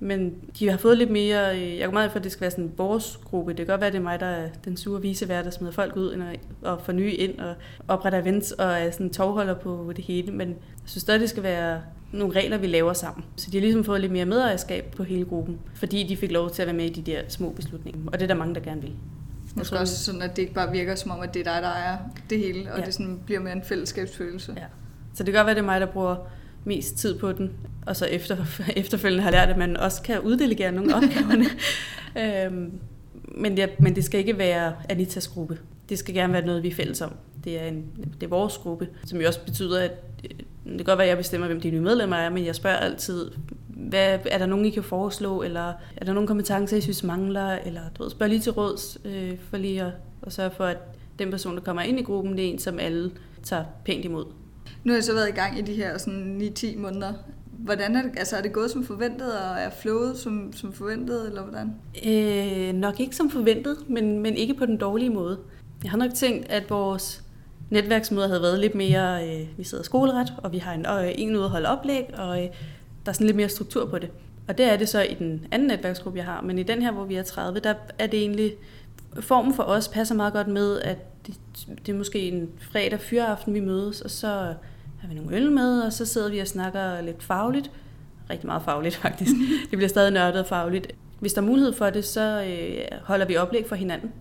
Men 0.00 0.34
de 0.58 0.70
har 0.70 0.76
fået 0.76 0.98
lidt 0.98 1.10
mere, 1.10 1.56
øh, 1.56 1.78
jeg 1.78 1.84
går 1.84 1.92
meget 1.92 2.10
for, 2.10 2.18
at 2.18 2.24
det 2.24 2.32
skal 2.32 2.40
være 2.40 2.50
sådan 2.50 2.72
vores 2.76 3.20
gruppe. 3.24 3.50
Det 3.50 3.56
kan 3.56 3.66
godt 3.66 3.80
være, 3.80 3.86
at 3.86 3.92
det 3.92 3.98
er 3.98 4.02
mig, 4.02 4.20
der 4.20 4.26
er 4.26 4.48
den 4.64 4.76
sure 4.76 5.02
visevært, 5.02 5.44
der 5.44 5.50
smider 5.50 5.72
folk 5.72 5.96
ud 5.96 6.34
og 6.62 6.80
får 6.80 6.92
nye 6.92 7.12
ind 7.12 7.38
og 7.38 7.54
opretter 7.88 8.18
events 8.18 8.52
og 8.52 8.72
er 8.72 8.90
sådan 8.90 9.10
tovholder 9.10 9.54
på 9.54 9.92
det 9.96 10.04
hele. 10.04 10.32
Men 10.32 10.48
jeg 10.48 10.56
synes 10.84 11.02
stadig, 11.02 11.20
det 11.20 11.30
skal 11.30 11.42
være 11.42 11.80
nogle 12.14 12.34
regler, 12.40 12.56
vi 12.58 12.66
laver 12.66 12.92
sammen. 12.92 13.24
Så 13.36 13.50
de 13.50 13.56
har 13.56 13.60
ligesom 13.62 13.84
fået 13.84 14.00
lidt 14.00 14.12
mere 14.12 14.24
medejerskab 14.24 14.94
på 14.96 15.02
hele 15.02 15.24
gruppen, 15.24 15.58
fordi 15.74 16.02
de 16.08 16.16
fik 16.16 16.30
lov 16.32 16.50
til 16.50 16.62
at 16.62 16.66
være 16.66 16.76
med 16.76 16.84
i 16.84 16.88
de 16.88 17.10
der 17.12 17.20
små 17.28 17.50
beslutninger. 17.50 18.00
Og 18.06 18.12
det 18.12 18.22
er 18.22 18.26
der 18.26 18.34
mange, 18.34 18.54
der 18.54 18.60
gerne 18.60 18.80
vil. 18.82 18.92
Måske 19.56 19.78
også 19.78 20.04
sådan, 20.04 20.22
at 20.22 20.36
det 20.36 20.42
ikke 20.42 20.54
bare 20.54 20.72
virker 20.72 20.94
som 20.94 21.10
om, 21.10 21.20
at 21.20 21.34
det 21.34 21.40
er 21.46 21.52
dig, 21.52 21.62
der 21.62 21.68
er 21.68 21.96
det 22.30 22.38
hele, 22.38 22.72
og 22.72 22.78
Ja. 22.78 22.84
det 22.86 22.94
sådan 22.94 23.20
bliver 23.26 23.40
mere 23.40 23.52
en 23.52 23.62
fællesskabsfølelse. 23.64 24.52
Ja. 24.56 24.64
Så 25.14 25.22
det 25.24 25.32
kan 25.32 25.38
godt 25.38 25.46
være, 25.46 25.50
at 25.50 25.56
det 25.56 25.62
er 25.62 25.66
mig, 25.66 25.80
der 25.80 25.86
bruger 25.86 26.16
mest 26.64 26.96
tid 26.96 27.18
på 27.18 27.32
den, 27.32 27.50
og 27.86 27.96
så 27.96 28.06
efter, 28.06 28.36
efterfølgende 28.76 29.22
har 29.24 29.30
lært, 29.30 29.48
at 29.48 29.58
man 29.58 29.76
også 29.76 30.02
kan 30.02 30.20
uddelegere 30.20 30.72
nogle 30.72 30.94
opgaverne. 30.96 31.44
øhm, 32.18 32.72
men, 33.36 33.58
ja, 33.58 33.66
men 33.78 33.96
det 33.96 34.04
skal 34.04 34.20
ikke 34.20 34.38
være 34.38 34.72
Anitas 34.88 35.28
gruppe. 35.28 35.58
Det 35.88 35.98
skal 35.98 36.14
gerne 36.14 36.32
være 36.32 36.46
noget, 36.46 36.62
vi 36.62 36.68
er 36.68 36.74
fælles 36.74 37.00
om. 37.00 37.12
Det 37.44 37.60
er, 37.62 37.64
en, 37.66 37.84
det 38.14 38.22
er 38.22 38.28
vores 38.30 38.58
gruppe, 38.58 38.88
som 39.06 39.20
jo 39.20 39.26
også 39.26 39.40
betyder, 39.44 39.80
at 39.82 39.92
det 40.64 40.76
kan 40.76 40.84
godt 40.84 40.98
være, 40.98 41.06
at 41.06 41.08
jeg 41.08 41.16
bestemmer, 41.16 41.46
hvem 41.46 41.60
de 41.60 41.70
nye 41.70 41.80
medlemmer 41.80 42.16
er, 42.16 42.30
men 42.30 42.44
jeg 42.44 42.54
spørger 42.54 42.76
altid, 42.76 43.30
hvad, 43.68 44.18
er 44.26 44.38
der 44.38 44.46
nogen, 44.46 44.64
I 44.64 44.70
kan 44.70 44.82
foreslå, 44.82 45.42
eller 45.42 45.72
er 45.96 46.04
der 46.04 46.12
nogle 46.12 46.26
kompetencer, 46.26 46.76
I 46.76 46.80
synes 46.80 47.04
mangler, 47.04 47.58
eller 47.64 47.80
du 47.98 48.02
ved, 48.02 48.10
spørg 48.10 48.28
lige 48.28 48.40
til 48.40 48.52
råds, 48.52 48.98
øh, 49.04 49.32
for 49.50 49.56
lige 49.56 49.82
at, 49.82 49.92
at 50.22 50.32
sørge 50.32 50.50
for, 50.50 50.64
at 50.64 50.78
den 51.18 51.30
person, 51.30 51.56
der 51.56 51.62
kommer 51.62 51.82
ind 51.82 51.98
i 51.98 52.02
gruppen, 52.02 52.36
det 52.36 52.46
er 52.46 52.52
en, 52.52 52.58
som 52.58 52.78
alle 52.78 53.10
tager 53.42 53.64
pænt 53.84 54.04
imod. 54.04 54.24
Nu 54.84 54.92
har 54.92 54.96
jeg 54.96 55.04
så 55.04 55.14
været 55.14 55.28
i 55.28 55.32
gang 55.32 55.58
i 55.58 55.62
de 55.62 55.74
her 55.74 55.98
sådan 55.98 56.52
9-10 56.58 56.78
måneder. 56.78 57.12
Hvordan 57.58 57.96
er 57.96 58.02
det, 58.02 58.10
altså 58.16 58.36
er 58.36 58.42
det 58.42 58.52
gået 58.52 58.70
som 58.70 58.84
forventet, 58.84 59.32
og 59.32 59.56
er 59.58 59.70
flowet 59.70 60.18
som, 60.18 60.52
som 60.52 60.72
forventet, 60.72 61.26
eller 61.26 61.42
hvordan? 61.42 61.74
Øh, 62.06 62.74
nok 62.74 63.00
ikke 63.00 63.16
som 63.16 63.30
forventet, 63.30 63.76
men, 63.88 64.18
men 64.18 64.34
ikke 64.34 64.54
på 64.54 64.66
den 64.66 64.76
dårlige 64.76 65.10
måde. 65.10 65.38
Jeg 65.82 65.90
har 65.90 65.98
nok 65.98 66.14
tænkt, 66.14 66.50
at 66.50 66.70
vores 66.70 67.24
netværksmøder 67.70 68.28
havde 68.28 68.42
været 68.42 68.58
lidt 68.58 68.74
mere, 68.74 69.28
øh, 69.28 69.58
vi 69.58 69.64
sidder 69.64 69.84
skoleret, 69.84 70.34
og 70.38 70.52
vi 70.52 70.58
har 70.58 70.72
en, 70.72 70.86
øh, 70.86 71.12
en 71.14 71.36
ude 71.36 71.44
at 71.44 71.50
holde 71.50 71.68
oplæg, 71.68 72.14
og 72.16 72.42
øh, 72.42 72.48
der 73.04 73.10
er 73.10 73.12
sådan 73.12 73.26
lidt 73.26 73.36
mere 73.36 73.48
struktur 73.48 73.86
på 73.86 73.98
det. 73.98 74.10
Og 74.48 74.58
det 74.58 74.72
er 74.72 74.76
det 74.76 74.88
så 74.88 75.02
i 75.02 75.14
den 75.14 75.46
anden 75.52 75.68
netværksgruppe, 75.68 76.18
jeg 76.18 76.26
har. 76.26 76.40
Men 76.40 76.58
i 76.58 76.62
den 76.62 76.82
her, 76.82 76.92
hvor 76.92 77.04
vi 77.04 77.14
er 77.14 77.22
30, 77.22 77.60
der 77.60 77.74
er 77.98 78.06
det 78.06 78.20
egentlig, 78.20 78.52
formen 79.20 79.54
for 79.54 79.62
os 79.62 79.88
passer 79.88 80.14
meget 80.14 80.32
godt 80.32 80.48
med, 80.48 80.80
at 80.80 81.26
det, 81.26 81.34
det 81.86 81.92
er 81.92 81.96
måske 81.96 82.28
en 82.28 82.48
fredag 82.60 83.00
fyraften, 83.00 83.54
vi 83.54 83.60
mødes, 83.60 84.00
og 84.00 84.10
så 84.10 84.28
har 85.00 85.08
vi 85.08 85.14
nogle 85.14 85.36
øl 85.36 85.52
med, 85.52 85.80
og 85.80 85.92
så 85.92 86.04
sidder 86.04 86.30
vi 86.30 86.38
og 86.38 86.46
snakker 86.46 87.00
lidt 87.00 87.22
fagligt. 87.22 87.70
Rigtig 88.30 88.46
meget 88.46 88.62
fagligt, 88.62 88.96
faktisk. 88.96 89.32
Det 89.70 89.78
bliver 89.78 89.88
stadig 89.88 90.12
nørdet 90.12 90.40
og 90.40 90.46
fagligt. 90.46 90.92
Hvis 91.20 91.32
der 91.32 91.42
er 91.42 91.46
mulighed 91.46 91.72
for 91.72 91.90
det, 91.90 92.04
så 92.04 92.44
øh, 92.44 92.98
holder 93.02 93.26
vi 93.26 93.36
oplæg 93.36 93.66
for 93.68 93.76
hinanden. 93.76 94.12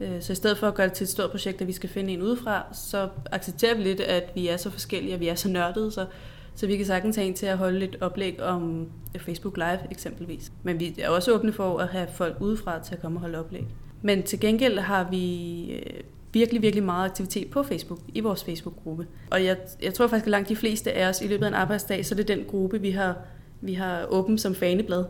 Øh, 0.00 0.22
så 0.22 0.32
i 0.32 0.36
stedet 0.36 0.58
for 0.58 0.68
at 0.68 0.74
gøre 0.74 0.86
det 0.86 0.94
til 0.94 1.04
et 1.04 1.10
stort 1.10 1.30
projekt, 1.30 1.60
at 1.60 1.66
vi 1.66 1.72
skal 1.72 1.88
finde 1.88 2.12
en 2.12 2.22
udefra, 2.22 2.64
så 2.72 3.08
accepterer 3.32 3.74
vi 3.74 3.82
lidt, 3.82 4.00
at 4.00 4.32
vi 4.34 4.48
er 4.48 4.56
så 4.56 4.70
forskellige, 4.70 5.14
og 5.14 5.20
vi 5.20 5.28
er 5.28 5.34
så 5.34 5.48
nørdede, 5.48 5.90
så, 5.90 6.06
så 6.54 6.66
vi 6.66 6.76
kan 6.76 6.86
sagtens 6.86 7.16
have 7.16 7.28
en 7.28 7.34
til 7.34 7.46
at 7.46 7.58
holde 7.58 7.84
et 7.84 7.96
oplæg 8.00 8.42
om 8.42 8.88
øh, 9.14 9.20
Facebook 9.20 9.56
Live 9.56 9.78
eksempelvis. 9.90 10.52
Men 10.62 10.80
vi 10.80 10.94
er 10.98 11.08
også 11.08 11.32
åbne 11.32 11.52
for 11.52 11.78
at 11.78 11.88
have 11.88 12.08
folk 12.12 12.36
udefra 12.40 12.82
til 12.82 12.94
at 12.94 13.00
komme 13.00 13.16
og 13.16 13.20
holde 13.20 13.38
oplæg. 13.38 13.64
Men 14.02 14.22
til 14.22 14.40
gengæld 14.40 14.78
har 14.78 15.10
vi 15.10 15.64
øh, 15.72 16.00
virkelig, 16.32 16.62
virkelig 16.62 16.84
meget 16.84 17.10
aktivitet 17.10 17.50
på 17.50 17.62
Facebook, 17.62 17.98
i 18.14 18.20
vores 18.20 18.44
Facebook-gruppe. 18.44 19.06
Og 19.30 19.44
jeg, 19.44 19.56
jeg 19.82 19.94
tror 19.94 20.06
faktisk, 20.06 20.26
at 20.26 20.30
langt 20.30 20.48
de 20.48 20.56
fleste 20.56 20.92
af 20.92 21.08
os 21.08 21.20
i 21.20 21.26
løbet 21.26 21.44
af 21.44 21.48
en 21.48 21.54
arbejdsdag, 21.54 22.06
så 22.06 22.14
er 22.14 22.16
det 22.16 22.28
den 22.28 22.44
gruppe, 22.48 22.80
vi 22.80 22.90
har, 22.90 23.16
vi 23.60 23.74
har 23.74 24.06
åben 24.08 24.38
som 24.38 24.54
faneblad. 24.54 25.04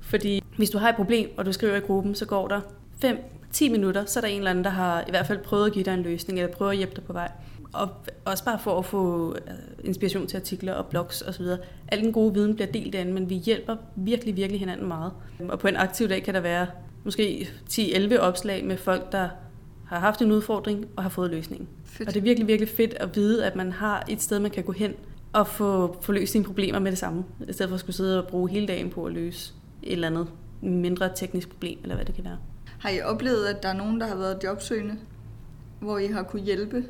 Fordi 0.00 0.42
hvis 0.56 0.70
du 0.70 0.78
har 0.78 0.88
et 0.88 0.96
problem, 0.96 1.30
og 1.36 1.46
du 1.46 1.52
skriver 1.52 1.76
i 1.76 1.80
gruppen, 1.80 2.14
så 2.14 2.26
går 2.26 2.48
der 2.48 2.60
5-10 3.04 3.70
minutter, 3.70 4.04
så 4.04 4.18
er 4.18 4.20
der 4.20 4.28
en 4.28 4.38
eller 4.38 4.50
anden, 4.50 4.64
der 4.64 4.70
har 4.70 5.00
i 5.00 5.10
hvert 5.10 5.26
fald 5.26 5.38
prøvet 5.38 5.66
at 5.66 5.72
give 5.72 5.84
dig 5.84 5.94
en 5.94 6.02
løsning, 6.02 6.38
eller 6.38 6.52
prøvet 6.52 6.70
at 6.70 6.76
hjælpe 6.76 6.94
dig 6.96 7.04
på 7.04 7.12
vej. 7.12 7.30
Og 7.72 7.88
også 8.24 8.44
bare 8.44 8.58
for 8.58 8.78
at 8.78 8.84
få 8.84 9.34
øh, 9.34 9.40
inspiration 9.84 10.26
til 10.26 10.36
artikler 10.36 10.72
og 10.72 10.86
blogs 10.86 11.22
osv. 11.22 11.44
Al 11.88 12.00
den 12.00 12.12
gode 12.12 12.34
viden 12.34 12.54
bliver 12.54 12.72
delt 12.72 12.92
derinde, 12.92 13.12
men 13.12 13.30
vi 13.30 13.34
hjælper 13.34 13.76
virkelig, 13.96 14.36
virkelig 14.36 14.60
hinanden 14.60 14.88
meget. 14.88 15.12
Og 15.48 15.58
på 15.58 15.68
en 15.68 15.76
aktiv 15.76 16.08
dag 16.08 16.22
kan 16.22 16.34
der 16.34 16.40
være 16.40 16.66
måske 17.04 17.48
10-11 17.70 18.18
opslag 18.18 18.64
med 18.64 18.76
folk, 18.76 19.12
der 19.12 19.28
har 19.86 19.98
haft 19.98 20.22
en 20.22 20.32
udfordring 20.32 20.86
og 20.96 21.02
har 21.02 21.10
fået 21.10 21.30
løsningen. 21.30 21.68
Fedt. 21.84 22.08
Og 22.08 22.14
det 22.14 22.20
er 22.20 22.24
virkelig, 22.24 22.48
virkelig 22.48 22.68
fedt 22.68 22.94
at 22.94 23.16
vide, 23.16 23.46
at 23.46 23.56
man 23.56 23.72
har 23.72 24.04
et 24.08 24.22
sted, 24.22 24.38
man 24.38 24.50
kan 24.50 24.64
gå 24.64 24.72
hen 24.72 24.92
og 25.32 25.46
få, 25.46 25.96
få 26.00 26.12
løst 26.12 26.32
sine 26.32 26.44
problemer 26.44 26.78
med 26.78 26.90
det 26.90 26.98
samme, 26.98 27.24
i 27.48 27.52
stedet 27.52 27.68
for 27.70 27.74
at 27.74 27.80
skulle 27.80 27.96
sidde 27.96 28.22
og 28.22 28.28
bruge 28.28 28.50
hele 28.50 28.66
dagen 28.66 28.90
på 28.90 29.04
at 29.04 29.12
løse 29.12 29.52
et 29.82 29.92
eller 29.92 30.06
andet 30.06 30.28
mindre 30.60 31.10
teknisk 31.14 31.48
problem, 31.48 31.78
eller 31.82 31.94
hvad 31.94 32.04
det 32.04 32.14
kan 32.14 32.24
være. 32.24 32.38
Har 32.78 32.90
I 32.90 33.00
oplevet, 33.00 33.46
at 33.46 33.62
der 33.62 33.68
er 33.68 33.76
nogen, 33.76 34.00
der 34.00 34.06
har 34.06 34.16
været 34.16 34.38
jobsøgende, 34.44 34.96
hvor 35.80 35.98
I 35.98 36.06
har 36.06 36.22
kunne 36.22 36.42
hjælpe 36.42 36.84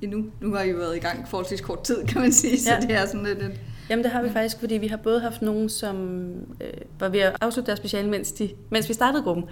endnu? 0.00 0.24
Nu 0.40 0.54
har 0.54 0.62
I 0.62 0.70
jo 0.70 0.76
været 0.76 0.96
i 0.96 1.00
gang 1.00 1.28
forholdsvis 1.28 1.60
kort 1.60 1.82
tid, 1.82 2.04
kan 2.04 2.20
man 2.20 2.32
sige, 2.32 2.60
så 2.60 2.72
ja. 2.72 2.80
det 2.80 2.96
er 2.96 3.06
sådan 3.06 3.24
lidt... 3.24 3.38
Et... 3.38 3.60
Jamen 3.90 4.04
det 4.04 4.12
har 4.12 4.22
vi 4.22 4.30
faktisk, 4.30 4.60
fordi 4.60 4.74
vi 4.74 4.86
har 4.86 4.96
både 4.96 5.20
haft 5.20 5.42
nogen, 5.42 5.68
som 5.68 6.28
øh, 6.60 6.72
var 7.00 7.08
ved 7.08 7.20
at 7.20 7.36
afslutte 7.40 7.66
deres 7.66 7.78
speciale, 7.78 8.10
mens, 8.10 8.32
de, 8.32 8.50
mens 8.70 8.88
vi 8.88 8.94
startede 8.94 9.22
gruppen, 9.22 9.44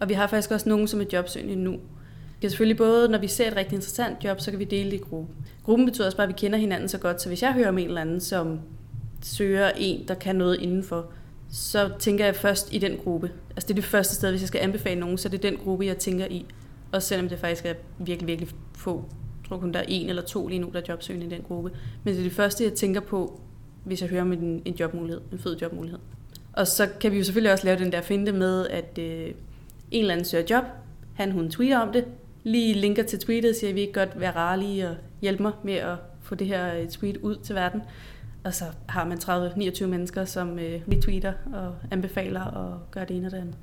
og 0.00 0.08
vi 0.08 0.14
har 0.14 0.26
faktisk 0.26 0.50
også 0.50 0.68
nogen, 0.68 0.88
som 0.88 1.00
er 1.00 1.04
jobsøgende 1.12 1.56
nu. 1.56 1.70
Vi 1.70 2.40
kan 2.40 2.50
selvfølgelig 2.50 2.76
både, 2.76 3.08
når 3.08 3.18
vi 3.18 3.28
ser 3.28 3.48
et 3.48 3.56
rigtig 3.56 3.76
interessant 3.76 4.24
job, 4.24 4.40
så 4.40 4.50
kan 4.50 4.60
vi 4.60 4.64
dele 4.64 4.90
det 4.90 4.96
i 4.96 5.02
gruppen. 5.02 5.34
Gruppen 5.64 5.86
betyder 5.86 6.06
også 6.06 6.16
bare, 6.16 6.24
at 6.24 6.28
vi 6.28 6.38
kender 6.38 6.58
hinanden 6.58 6.88
så 6.88 6.98
godt, 6.98 7.22
så 7.22 7.28
hvis 7.28 7.42
jeg 7.42 7.52
hører 7.52 7.68
om 7.68 7.78
en 7.78 7.86
eller 7.86 8.00
anden, 8.00 8.20
som 8.20 8.60
søger 9.22 9.70
en, 9.76 10.08
der 10.08 10.14
kan 10.14 10.36
noget 10.36 10.60
indenfor, 10.60 11.12
så 11.50 11.90
tænker 11.98 12.24
jeg 12.24 12.36
først 12.36 12.72
i 12.72 12.78
den 12.78 12.96
gruppe. 12.96 13.30
Altså 13.50 13.68
det 13.68 13.70
er 13.70 13.74
det 13.74 13.84
første 13.84 14.14
sted, 14.14 14.30
hvis 14.30 14.40
jeg 14.40 14.48
skal 14.48 14.60
anbefale 14.60 15.00
nogen, 15.00 15.18
så 15.18 15.28
det 15.28 15.44
er 15.44 15.50
den 15.50 15.58
gruppe, 15.58 15.86
jeg 15.86 15.98
tænker 15.98 16.26
i. 16.26 16.46
Også 16.92 17.08
selvom 17.08 17.28
det 17.28 17.38
faktisk 17.38 17.66
er 17.66 17.74
virkelig, 17.98 18.26
virkelig 18.26 18.50
få. 18.76 19.04
Jeg 19.42 19.48
tror 19.48 19.58
kun, 19.58 19.72
der 19.72 19.80
er 19.80 19.84
en 19.88 20.08
eller 20.08 20.22
to 20.22 20.48
lige 20.48 20.58
nu, 20.58 20.70
der 20.72 20.80
er 20.80 20.84
jobsøgende 20.88 21.26
i 21.26 21.28
den 21.28 21.42
gruppe. 21.42 21.70
Men 22.04 22.14
det 22.14 22.20
er 22.20 22.24
det 22.24 22.32
første, 22.32 22.64
jeg 22.64 22.72
tænker 22.72 23.00
på, 23.00 23.40
hvis 23.84 24.00
jeg 24.00 24.08
hører 24.08 24.22
om 24.22 24.32
en, 24.32 24.62
en 24.64 24.74
jobmulighed, 24.74 25.20
en 25.32 25.38
fed 25.38 25.56
jobmulighed. 25.56 25.98
Og 26.52 26.66
så 26.66 26.88
kan 27.00 27.12
vi 27.12 27.16
jo 27.18 27.24
selvfølgelig 27.24 27.52
også 27.52 27.64
lave 27.64 27.78
den 27.78 27.92
der 27.92 28.00
finte 28.00 28.32
med, 28.32 28.66
at 28.66 28.98
øh, 28.98 29.26
en 29.90 30.00
eller 30.00 30.12
anden 30.12 30.24
søger 30.24 30.44
job, 30.50 30.64
han 31.14 31.30
hun 31.30 31.50
tweeter 31.50 31.78
om 31.78 31.92
det, 31.92 32.04
lige 32.44 32.74
linker 32.74 33.02
til 33.02 33.18
tweetet, 33.18 33.56
siger, 33.56 33.70
at 33.70 33.74
vi 33.74 33.80
ikke 33.80 33.92
godt 33.92 34.20
være 34.20 34.30
rare 34.30 34.60
lige 34.60 34.88
og 34.88 34.96
hjælpe 35.20 35.42
mig 35.42 35.52
med 35.64 35.74
at 35.74 35.96
få 36.22 36.34
det 36.34 36.46
her 36.46 36.74
øh, 36.74 36.88
tweet 36.88 37.16
ud 37.16 37.36
til 37.36 37.54
verden. 37.54 37.82
Og 38.44 38.54
så 38.54 38.64
har 38.88 39.04
man 39.04 39.18
30-29 39.18 39.86
mennesker, 39.86 40.24
som 40.24 40.58
øh, 40.58 40.80
retweeter 40.92 41.32
og 41.52 41.74
anbefaler 41.90 42.44
og 42.44 42.80
gør 42.90 43.04
det 43.04 43.16
ene 43.16 43.26
og 43.26 43.30
det 43.30 43.38
andet. 43.38 43.54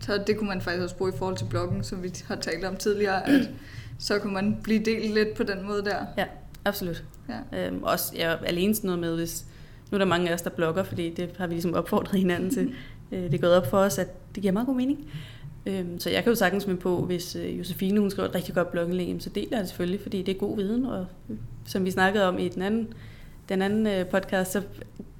Så 0.00 0.22
det 0.26 0.36
kunne 0.36 0.48
man 0.48 0.60
faktisk 0.60 0.82
også 0.82 0.96
bruge 0.96 1.12
i 1.14 1.18
forhold 1.18 1.36
til 1.36 1.44
bloggen, 1.50 1.84
som 1.84 2.02
vi 2.02 2.12
har 2.26 2.36
talt 2.36 2.64
om 2.64 2.76
tidligere, 2.76 3.28
at 3.28 3.50
så 3.98 4.18
kunne 4.18 4.32
man 4.34 4.58
blive 4.62 4.84
delt 4.84 5.14
lidt 5.14 5.34
på 5.34 5.42
den 5.42 5.66
måde 5.66 5.84
der. 5.84 6.06
Ja, 6.18 6.24
absolut. 6.64 7.04
Ja. 7.28 7.66
Øhm, 7.66 7.82
også 7.82 8.12
jeg 8.16 8.32
er 8.32 8.36
alene 8.36 8.74
sådan 8.74 8.88
noget 8.88 9.00
med, 9.00 9.16
hvis 9.16 9.44
nu 9.90 9.96
er 9.96 9.98
der 9.98 10.04
mange 10.04 10.30
af 10.30 10.34
os, 10.34 10.42
der 10.42 10.50
blogger, 10.50 10.82
fordi 10.82 11.14
det 11.14 11.30
har 11.38 11.46
vi 11.46 11.54
ligesom 11.54 11.74
opfordret 11.74 12.18
hinanden 12.24 12.50
til. 12.50 12.74
Øh, 13.12 13.22
det 13.22 13.34
er 13.34 13.38
gået 13.38 13.56
op 13.56 13.70
for 13.70 13.78
os, 13.78 13.98
at 13.98 14.34
det 14.34 14.42
giver 14.42 14.52
meget 14.52 14.66
god 14.66 14.76
mening. 14.76 15.10
Øhm, 15.66 16.00
så 16.00 16.10
jeg 16.10 16.22
kan 16.22 16.30
jo 16.30 16.36
sagtens 16.36 16.66
med 16.66 16.76
på, 16.76 17.04
hvis 17.04 17.36
øh, 17.36 17.58
Josefine 17.58 18.00
hun 18.00 18.10
skriver 18.10 18.28
et 18.28 18.34
rigtig 18.34 18.54
godt 18.54 18.70
blogindlæg, 18.70 19.16
så 19.18 19.30
deler 19.30 19.48
jeg 19.50 19.60
det 19.60 19.68
selvfølgelig, 19.68 20.00
fordi 20.00 20.22
det 20.22 20.34
er 20.34 20.38
god 20.38 20.56
viden, 20.56 20.84
og 20.84 21.06
som 21.66 21.84
vi 21.84 21.90
snakkede 21.90 22.28
om 22.28 22.38
i 22.38 22.48
den 22.48 22.62
anden, 22.62 22.88
den 23.48 23.62
anden 23.62 23.86
øh, 23.86 24.06
podcast, 24.06 24.52
så 24.52 24.62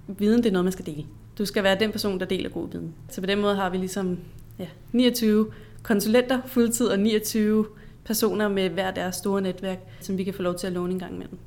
viden 0.06 0.38
det 0.38 0.47
er 0.47 0.52
noget, 0.52 0.64
man 0.64 0.73
skal 0.73 0.87
dele. 0.87 1.06
Du 1.38 1.44
skal 1.44 1.62
være 1.62 1.78
den 1.80 1.92
person, 1.92 2.20
der 2.20 2.26
deler 2.26 2.50
god 2.50 2.70
viden. 2.70 2.94
Så 3.08 3.20
på 3.20 3.26
den 3.26 3.40
måde 3.40 3.56
har 3.56 3.70
vi 3.70 3.76
ligesom 3.76 4.18
ja, 4.58 4.66
29 4.92 5.52
konsulenter 5.82 6.40
fuldtid 6.47 6.87
og 6.87 6.99
29 6.99 7.66
personer 8.04 8.49
med 8.49 8.68
hver 8.68 8.90
deres 8.90 9.16
store 9.16 9.40
netværk, 9.40 9.78
som 10.00 10.18
vi 10.18 10.25
kan 10.25 10.35
få 10.35 10.42
lov 10.42 10.54
til 10.54 10.66
at 10.66 10.73
låne 10.73 10.92
en 10.92 10.99
gang 10.99 11.14
imellem. 11.14 11.38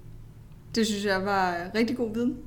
Det 0.76 0.88
synes 0.88 1.06
jeg 1.06 1.26
var 1.26 1.72
rigtig 1.76 1.98
god 1.98 2.14
viden. 2.14 2.38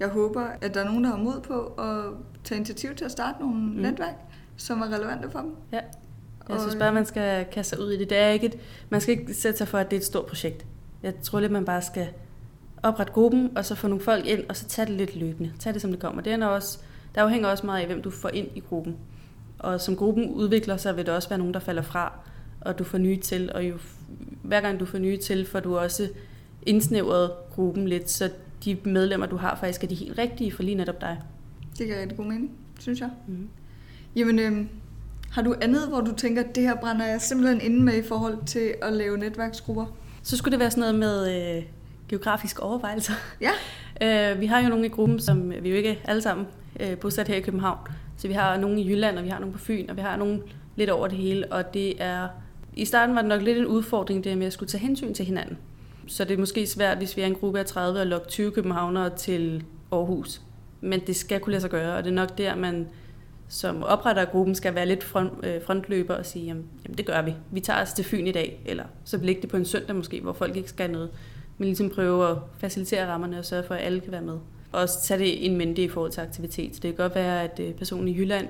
Jeg 0.00 0.08
håber, 0.08 0.46
at 0.60 0.74
der 0.74 0.80
er 0.80 0.84
nogen, 0.84 1.04
der 1.04 1.10
har 1.10 1.16
mod 1.16 1.40
på 1.40 1.60
at 1.82 2.12
tage 2.44 2.56
initiativ 2.56 2.94
til 2.94 3.04
at 3.04 3.10
starte 3.10 3.40
nogle 3.40 3.56
mm. 3.56 3.82
netværk 3.82 4.14
som 4.56 4.80
er 4.82 4.92
relevante 4.92 5.30
for 5.30 5.38
dem. 5.38 5.56
Ja. 5.72 5.80
Jeg 6.48 6.60
synes 6.60 6.76
bare, 6.76 6.92
man 6.92 7.06
skal 7.06 7.46
kaste 7.52 7.76
sig 7.76 7.84
ud 7.84 7.92
i 7.92 7.98
det. 7.98 8.10
det 8.10 8.18
er 8.18 8.28
ikke 8.28 8.46
et, 8.46 8.58
man 8.90 9.00
skal 9.00 9.18
ikke 9.18 9.34
sætte 9.34 9.58
sig 9.58 9.68
for, 9.68 9.78
at 9.78 9.90
det 9.90 9.96
er 9.96 10.00
et 10.00 10.06
stort 10.06 10.26
projekt. 10.26 10.66
Jeg 11.02 11.14
tror 11.22 11.40
lidt, 11.40 11.52
man 11.52 11.64
bare 11.64 11.82
skal 11.82 12.08
oprette 12.82 13.12
gruppen, 13.12 13.50
og 13.56 13.64
så 13.64 13.74
få 13.74 13.88
nogle 13.88 14.04
folk 14.04 14.26
ind, 14.26 14.44
og 14.48 14.56
så 14.56 14.64
tage 14.64 14.86
det 14.86 14.94
lidt 14.94 15.16
løbende. 15.16 15.52
Tag 15.58 15.74
det, 15.74 15.82
som 15.82 15.90
det 15.90 16.00
kommer. 16.00 16.22
Det 16.22 16.32
er 16.32 16.46
også, 16.46 16.78
der 17.14 17.22
afhænger 17.22 17.48
også 17.48 17.66
meget 17.66 17.80
af, 17.80 17.86
hvem 17.86 18.02
du 18.02 18.10
får 18.10 18.28
ind 18.28 18.48
i 18.54 18.60
gruppen. 18.60 18.96
Og 19.58 19.80
som 19.80 19.96
gruppen 19.96 20.30
udvikler 20.30 20.76
sig, 20.76 20.96
vil 20.96 21.06
der 21.06 21.12
også 21.12 21.28
være 21.28 21.38
nogen, 21.38 21.54
der 21.54 21.60
falder 21.60 21.82
fra, 21.82 22.12
og 22.60 22.78
du 22.78 22.84
får 22.84 22.98
nye 22.98 23.16
til. 23.16 23.52
Og 23.54 23.68
jo, 23.68 23.78
hver 24.42 24.60
gang 24.60 24.80
du 24.80 24.84
får 24.84 24.98
nye 24.98 25.16
til, 25.16 25.46
får 25.46 25.60
du 25.60 25.78
også 25.78 26.08
indsnævret 26.62 27.30
gruppen 27.54 27.88
lidt, 27.88 28.10
så 28.10 28.30
de 28.64 28.76
medlemmer, 28.84 29.26
du 29.26 29.36
har, 29.36 29.56
faktisk 29.60 29.84
er 29.84 29.88
de 29.88 29.94
helt 29.94 30.18
rigtige 30.18 30.52
for 30.52 30.62
lige 30.62 30.74
netop 30.74 31.00
dig. 31.00 31.22
Det 31.78 31.86
giver 31.86 32.00
rigtig 32.00 32.16
god 32.16 32.26
mening, 32.26 32.50
synes 32.78 33.00
jeg. 33.00 33.10
Mm. 33.28 33.48
Jamen, 34.16 34.38
øh, 34.38 34.66
har 35.30 35.42
du 35.42 35.54
andet, 35.60 35.88
hvor 35.88 36.00
du 36.00 36.14
tænker, 36.14 36.42
at 36.42 36.54
det 36.54 36.62
her 36.62 36.74
brænder 36.74 37.06
jeg 37.06 37.20
simpelthen 37.20 37.60
inde 37.60 37.82
med 37.82 37.94
i 37.94 38.02
forhold 38.02 38.38
til 38.46 38.74
at 38.82 38.92
lave 38.92 39.18
netværksgrupper? 39.18 39.86
Så 40.22 40.36
skulle 40.36 40.52
det 40.52 40.60
være 40.60 40.70
sådan 40.70 40.80
noget 40.80 40.94
med 40.94 41.56
øh, 41.56 41.62
geografiske 42.08 42.62
overvejelser. 42.62 43.12
Ja. 43.40 43.50
øh, 44.32 44.40
vi 44.40 44.46
har 44.46 44.60
jo 44.60 44.68
nogle 44.68 44.86
i 44.86 44.88
gruppen, 44.88 45.20
som 45.20 45.52
vi 45.62 45.68
jo 45.68 45.76
ikke 45.76 46.00
alle 46.04 46.22
sammen 46.22 46.46
øh, 46.80 46.98
bosat 46.98 47.28
her 47.28 47.36
i 47.36 47.40
København. 47.40 47.78
Så 48.16 48.28
vi 48.28 48.34
har 48.34 48.56
nogle 48.56 48.80
i 48.80 48.88
Jylland, 48.88 49.18
og 49.18 49.24
vi 49.24 49.28
har 49.28 49.38
nogle 49.38 49.52
på 49.52 49.58
Fyn, 49.58 49.90
og 49.90 49.96
vi 49.96 50.00
har 50.00 50.16
nogle 50.16 50.42
lidt 50.76 50.90
over 50.90 51.08
det 51.08 51.18
hele. 51.18 51.52
Og 51.52 51.74
det 51.74 52.02
er... 52.02 52.28
I 52.74 52.84
starten 52.84 53.14
var 53.14 53.22
det 53.22 53.28
nok 53.28 53.42
lidt 53.42 53.58
en 53.58 53.66
udfordring, 53.66 54.24
det 54.24 54.38
med 54.38 54.46
at 54.46 54.52
skulle 54.52 54.68
tage 54.68 54.80
hensyn 54.80 55.14
til 55.14 55.24
hinanden. 55.24 55.58
Så 56.06 56.24
det 56.24 56.34
er 56.34 56.38
måske 56.38 56.66
svært, 56.66 56.98
hvis 56.98 57.16
vi 57.16 57.22
er 57.22 57.26
en 57.26 57.34
gruppe 57.34 57.58
af 57.58 57.66
30 57.66 58.00
og 58.00 58.06
lokke 58.06 58.28
20 58.28 58.50
københavnere 58.50 59.10
til 59.10 59.64
Aarhus. 59.92 60.40
Men 60.80 61.00
det 61.06 61.16
skal 61.16 61.40
kunne 61.40 61.50
lade 61.50 61.60
sig 61.60 61.70
gøre, 61.70 61.96
og 61.96 62.04
det 62.04 62.10
er 62.10 62.14
nok 62.14 62.38
der, 62.38 62.56
man 62.56 62.88
som 63.48 63.82
opretter 63.82 64.22
af 64.22 64.30
gruppen 64.30 64.54
skal 64.54 64.74
være 64.74 64.86
lidt 64.86 65.04
front, 65.04 65.32
øh, 65.42 65.62
frontløber 65.66 66.14
og 66.14 66.26
sige, 66.26 66.46
jamen, 66.46 66.64
jamen 66.84 66.98
det 66.98 67.06
gør 67.06 67.22
vi. 67.22 67.34
Vi 67.50 67.60
tager 67.60 67.82
os 67.82 67.92
til 67.92 68.04
Fyn 68.04 68.26
i 68.26 68.32
dag, 68.32 68.60
eller 68.64 68.84
så 69.04 69.16
lægge 69.16 69.42
det 69.42 69.50
på 69.50 69.56
en 69.56 69.64
søndag 69.64 69.96
måske, 69.96 70.20
hvor 70.20 70.32
folk 70.32 70.56
ikke 70.56 70.68
skal 70.68 70.90
noget. 70.90 71.10
Men 71.58 71.66
ligesom 71.66 71.90
prøve 71.90 72.30
at 72.30 72.36
facilitere 72.58 73.06
rammerne 73.06 73.38
og 73.38 73.44
sørge 73.44 73.64
for, 73.64 73.74
at 73.74 73.84
alle 73.84 74.00
kan 74.00 74.12
være 74.12 74.22
med. 74.22 74.38
Og 74.72 74.80
også 74.80 75.02
tage 75.02 75.20
det 75.20 75.46
en 75.46 75.56
mente 75.56 75.82
i 75.82 75.88
forhold 75.88 76.12
til 76.12 76.20
aktivitet. 76.20 76.76
Så 76.76 76.80
det 76.80 76.96
kan 76.96 77.04
godt 77.04 77.14
være, 77.14 77.42
at 77.42 77.60
øh, 77.60 77.74
personen 77.74 78.08
i 78.08 78.18
Jylland 78.18 78.48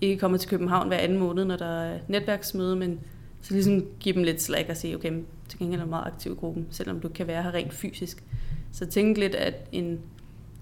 ikke 0.00 0.16
kommer 0.18 0.38
til 0.38 0.48
København 0.48 0.88
hver 0.88 0.96
anden 0.96 1.18
måned, 1.18 1.44
når 1.44 1.56
der 1.56 1.80
er 1.82 1.98
netværksmøde, 2.08 2.76
men 2.76 3.00
så 3.42 3.54
ligesom 3.54 3.84
give 4.00 4.14
dem 4.14 4.22
lidt 4.22 4.42
slag 4.42 4.66
og 4.70 4.76
sige, 4.76 4.96
okay, 4.96 5.12
til 5.48 5.58
gengæld 5.58 5.80
er 5.80 5.84
du 5.84 5.90
meget 5.90 6.06
aktiv 6.06 6.32
i 6.32 6.34
gruppen, 6.34 6.66
selvom 6.70 7.00
du 7.00 7.08
kan 7.08 7.26
være 7.26 7.42
her 7.42 7.54
rent 7.54 7.74
fysisk. 7.74 8.24
Så 8.72 8.86
tænk 8.86 9.18
lidt, 9.18 9.34
at 9.34 9.54
en 9.72 10.00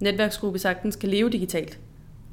netværksgruppe 0.00 0.58
sagtens 0.58 0.96
kan 0.96 1.08
leve 1.08 1.30
digitalt. 1.30 1.78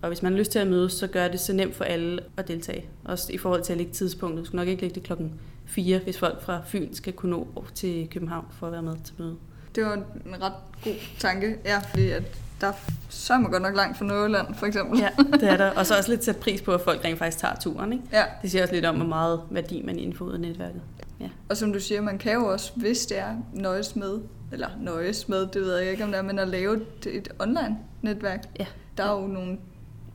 Og 0.01 0.07
hvis 0.07 0.23
man 0.23 0.31
har 0.31 0.39
lyst 0.39 0.51
til 0.51 0.59
at 0.59 0.67
mødes, 0.67 0.93
så 0.93 1.07
gør 1.07 1.27
det 1.27 1.39
så 1.39 1.53
nemt 1.53 1.75
for 1.75 1.83
alle 1.83 2.21
at 2.37 2.47
deltage. 2.47 2.85
Også 3.05 3.33
i 3.33 3.37
forhold 3.37 3.63
til 3.63 3.73
at 3.73 3.77
lægge 3.77 3.93
tidspunktet. 3.93 4.39
Du 4.39 4.45
skal 4.45 4.57
nok 4.57 4.67
ikke 4.67 4.81
lægge 4.81 4.95
det 4.95 5.03
klokken 5.03 5.33
4, 5.65 5.99
hvis 5.99 6.17
folk 6.17 6.41
fra 6.41 6.61
Fyn 6.65 6.93
skal 6.93 7.13
kunne 7.13 7.31
nå 7.31 7.65
til 7.75 8.07
København 8.09 8.45
for 8.51 8.67
at 8.67 8.73
være 8.73 8.81
med 8.81 8.95
til 9.03 9.15
møde. 9.17 9.35
Det 9.75 9.85
var 9.85 9.93
en 9.93 10.03
ret 10.41 10.53
god 10.83 10.93
tanke, 11.19 11.57
ja, 11.65 11.79
fordi 11.79 12.09
at 12.09 12.23
der 12.61 12.67
er 12.67 12.73
så 13.09 13.37
man 13.37 13.51
godt 13.51 13.63
nok 13.63 13.75
langt 13.75 13.97
fra 13.97 14.05
Nordjylland, 14.05 14.55
for 14.55 14.65
eksempel. 14.65 14.99
Ja, 14.99 15.09
det 15.33 15.43
er 15.49 15.57
der. 15.57 15.71
Og 15.71 15.85
så 15.85 15.95
også 15.97 16.09
lidt 16.09 16.23
sat 16.23 16.37
pris 16.37 16.61
på, 16.61 16.73
at 16.73 16.81
folk 16.81 17.05
rent 17.05 17.19
faktisk 17.19 17.37
tager 17.37 17.55
turen. 17.55 17.93
Ikke? 17.93 18.05
ja. 18.11 18.23
Det 18.41 18.51
siger 18.51 18.61
også 18.61 18.73
lidt 18.73 18.85
om, 18.85 18.95
hvor 18.95 19.05
meget 19.05 19.41
værdi 19.49 19.81
man 19.85 20.15
ud 20.21 20.33
af 20.33 20.39
netværket. 20.39 20.81
Ja. 21.19 21.29
Og 21.49 21.57
som 21.57 21.73
du 21.73 21.79
siger, 21.79 22.01
man 22.01 22.17
kan 22.17 22.33
jo 22.33 22.45
også, 22.45 22.71
hvis 22.75 23.05
det 23.05 23.19
er 23.19 23.35
nøjes 23.53 23.95
med, 23.95 24.19
eller 24.51 24.67
nøjes 24.79 25.29
med, 25.29 25.47
det 25.47 25.61
ved 25.61 25.77
jeg 25.77 25.91
ikke 25.91 26.03
om 26.03 26.09
det 26.09 26.17
er, 26.17 26.21
men 26.21 26.39
at 26.39 26.47
lave 26.47 26.75
et, 26.75 27.07
et 27.07 27.29
online 27.39 27.77
netværk. 28.01 28.43
Ja. 28.59 28.65
Der 28.97 29.03
er 29.03 29.21
jo 29.21 29.27
nogle 29.27 29.57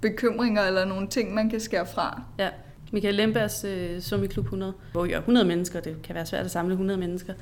bekymringer 0.00 0.62
eller 0.62 0.84
nogle 0.84 1.08
ting, 1.08 1.34
man 1.34 1.50
kan 1.50 1.60
skære 1.60 1.86
fra. 1.86 2.22
ja. 2.38 2.48
Michael 2.92 3.14
Lembers 3.14 3.64
øh, 3.64 4.00
Summi 4.00 4.26
Klub 4.26 4.44
100, 4.44 4.72
hvor 4.92 5.06
er 5.06 5.18
100 5.18 5.46
mennesker. 5.46 5.80
Det 5.80 6.02
kan 6.02 6.14
være 6.14 6.26
svært 6.26 6.44
at 6.44 6.50
samle 6.50 6.72
100 6.72 7.00
mennesker. 7.00 7.32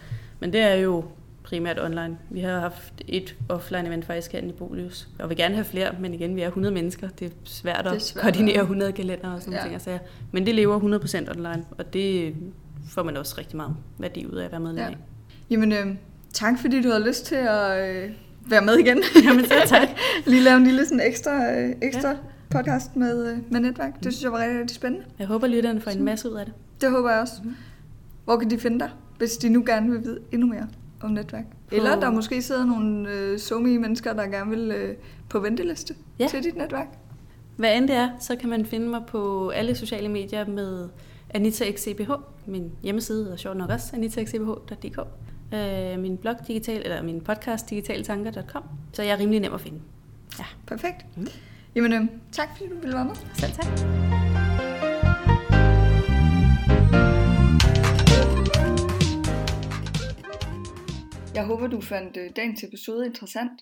Men 0.41 0.53
det 0.53 0.61
er 0.61 0.75
jo 0.75 1.05
primært 1.45 1.79
online. 1.81 2.19
Vi 2.31 2.41
har 2.41 2.61
haft 2.61 3.03
et 3.09 3.37
offline 3.49 3.87
event 3.89 4.05
faktisk 4.05 4.33
her 4.33 4.41
i 4.41 4.53
Bolius, 4.53 5.09
og 5.19 5.29
vil 5.29 5.37
gerne 5.37 5.55
have 5.55 5.65
flere, 5.65 5.95
men 6.01 6.15
igen, 6.15 6.37
vi 6.37 6.41
er 6.41 6.47
100 6.47 6.75
mennesker. 6.75 7.09
Det 7.09 7.27
er 7.27 7.31
svært 7.45 7.79
at 7.79 7.85
Det 7.85 7.95
er 7.95 7.99
svært, 7.99 8.23
koordinere 8.23 8.55
ja. 8.57 8.61
100 8.63 8.93
kalender 8.93 9.31
og 9.35 9.41
sådan 9.43 9.55
Ja. 9.55 9.61
ting. 9.63 9.73
Altså, 9.75 9.99
men 10.33 10.47
det 10.47 10.55
lever 10.55 10.79
100% 10.81 11.31
online, 11.31 11.65
og 11.79 11.93
det 11.93 12.35
får 12.91 13.03
man 13.03 13.17
også 13.17 13.35
rigtig 13.39 13.57
meget 13.57 13.77
værdi 13.99 14.27
ud 14.27 14.37
af 14.37 14.45
at 14.45 14.51
være 14.51 14.61
medlem 14.61 14.79
Ja. 14.79 14.87
af. 14.89 14.97
Jamen, 15.51 15.73
øh, 15.73 15.87
tak 16.33 16.59
fordi 16.61 16.83
du 16.83 16.89
har 16.91 16.99
lyst 16.99 17.27
til 17.27 17.35
at 17.35 17.89
øh, 18.05 18.11
være 18.51 18.63
med 18.63 18.75
igen. 18.79 19.03
Jamen, 19.25 19.45
så 19.45 19.55
tak. 19.67 19.89
Lige 20.27 20.43
lave 20.43 20.57
en 20.57 20.65
lille 20.65 20.85
sådan 20.87 21.01
ekstra, 21.07 21.53
øh, 21.53 21.75
ekstra 21.83 22.09
ja. 22.09 22.17
podcast 22.51 22.97
med, 22.97 23.33
øh, 23.33 23.39
med 23.51 23.61
netværk. 23.61 23.95
Det 24.05 24.13
synes 24.13 24.23
jeg 24.23 24.33
var 24.33 24.39
rigtig, 24.39 24.61
rigtig 24.61 24.77
spændende. 24.77 25.07
Jeg 25.19 25.27
håber, 25.27 25.47
lytterne 25.47 25.81
får 25.81 25.91
en 25.91 26.05
masse 26.05 26.31
ud 26.31 26.35
af 26.37 26.45
det. 26.45 26.55
Det 26.81 26.91
håber 26.91 27.11
jeg 27.11 27.21
også. 27.21 27.33
Hvor 28.25 28.37
kan 28.37 28.51
de 28.51 28.59
finde 28.59 28.79
dig, 28.79 28.91
hvis 29.19 29.37
de 29.37 29.49
nu 29.49 29.63
gerne 29.67 29.91
vil 29.91 30.05
vide 30.05 30.19
endnu 30.33 30.47
mere 30.47 30.67
om 31.05 31.11
netværk? 31.13 31.45
På- 31.69 31.75
Eller 31.75 32.01
der 32.01 32.11
måske 32.11 32.43
sidder 32.43 32.65
nogle 32.65 33.11
øh, 33.11 33.39
somi 33.39 33.77
mennesker, 33.77 34.13
der 34.13 34.23
gerne 34.27 34.51
vil 34.51 34.71
øh, 34.77 34.97
på 35.29 35.39
venteliste 35.39 35.95
Ja. 36.19 36.27
til 36.29 36.43
dit 36.45 36.57
netværk. 36.57 36.87
Hvad 37.57 37.77
end 37.77 37.89
det 37.89 37.97
er, 37.97 38.11
så 38.21 38.37
kan 38.37 38.49
man 38.49 38.67
finde 38.67 38.89
mig 38.89 39.03
på 39.07 39.49
alle 39.49 39.75
sociale 39.75 40.09
medier 40.09 40.47
med 40.47 40.89
Anita 41.35 41.65
XCBH. 41.73 42.11
Min 42.47 42.73
hjemmeside 42.83 43.31
er 43.33 43.37
sjovt 43.37 43.57
nok 43.57 43.71
også 43.71 43.87
anitaxcbh.dk. 43.97 44.99
Øh, 45.55 45.99
min 46.03 46.17
blog 46.17 46.35
digital, 46.49 46.83
eller 46.85 47.03
min 47.03 47.21
podcast 47.21 47.71
digitaltanker.com. 47.71 48.63
Så 48.93 49.03
jeg 49.03 49.13
er 49.13 49.19
rimelig 49.19 49.41
nem 49.41 49.55
at 49.55 49.61
finde. 49.61 49.81
Ja, 50.39 50.45
Perfekt. 50.67 51.07
Mm. 51.17 51.27
Jamen, 51.75 51.93
øh, 51.93 52.01
tak 52.33 52.49
fordi 52.57 52.71
du 52.71 52.79
ville 52.81 52.97
være 52.97 53.05
med. 53.05 53.15
selv 53.35 53.53
tak. 53.53 54.24
Jeg 61.45 61.49
håber, 61.49 61.67
du 61.67 61.81
fandt 61.81 62.17
øh, 62.17 62.31
dagens 62.37 62.65
episode 62.65 63.07
interessant. 63.07 63.53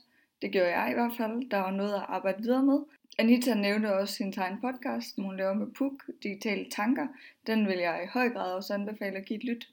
Det 0.42 0.52
gjorde 0.52 0.78
jeg 0.78 0.90
i 0.90 0.94
hvert 0.94 1.12
fald. 1.16 1.50
Der 1.50 1.56
var 1.56 1.70
noget 1.70 1.94
at 1.94 2.04
arbejde 2.08 2.42
videre 2.42 2.62
med. 2.62 2.78
Anita 3.18 3.54
nævnte 3.54 3.94
også 3.94 4.14
sin 4.14 4.34
egen 4.36 4.60
podcast, 4.60 5.14
som 5.14 5.24
hun 5.24 5.36
laver 5.36 5.54
med 5.54 5.66
PUK, 5.78 6.02
Digitale 6.22 6.66
Tanker. 6.70 7.06
Den 7.46 7.68
vil 7.68 7.78
jeg 7.78 8.04
i 8.04 8.10
høj 8.12 8.28
grad 8.28 8.52
også 8.52 8.74
anbefale 8.74 9.16
at 9.16 9.24
give 9.24 9.38
et 9.38 9.44
lyt. 9.44 9.68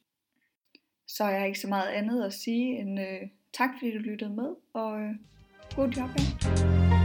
Så 1.08 1.26
jeg 1.26 1.40
har 1.40 1.46
ikke 1.46 1.60
så 1.60 1.68
meget 1.68 1.88
andet 1.88 2.24
at 2.24 2.34
sige 2.34 2.80
end 2.80 3.00
øh, 3.00 3.28
tak, 3.54 3.70
fordi 3.80 3.92
du 3.92 4.00
lyttede 4.00 4.34
med, 4.36 4.56
og 4.74 5.02
øh, 5.02 5.12
god 5.76 5.88
job. 5.88 6.10
Ja. 6.18 6.99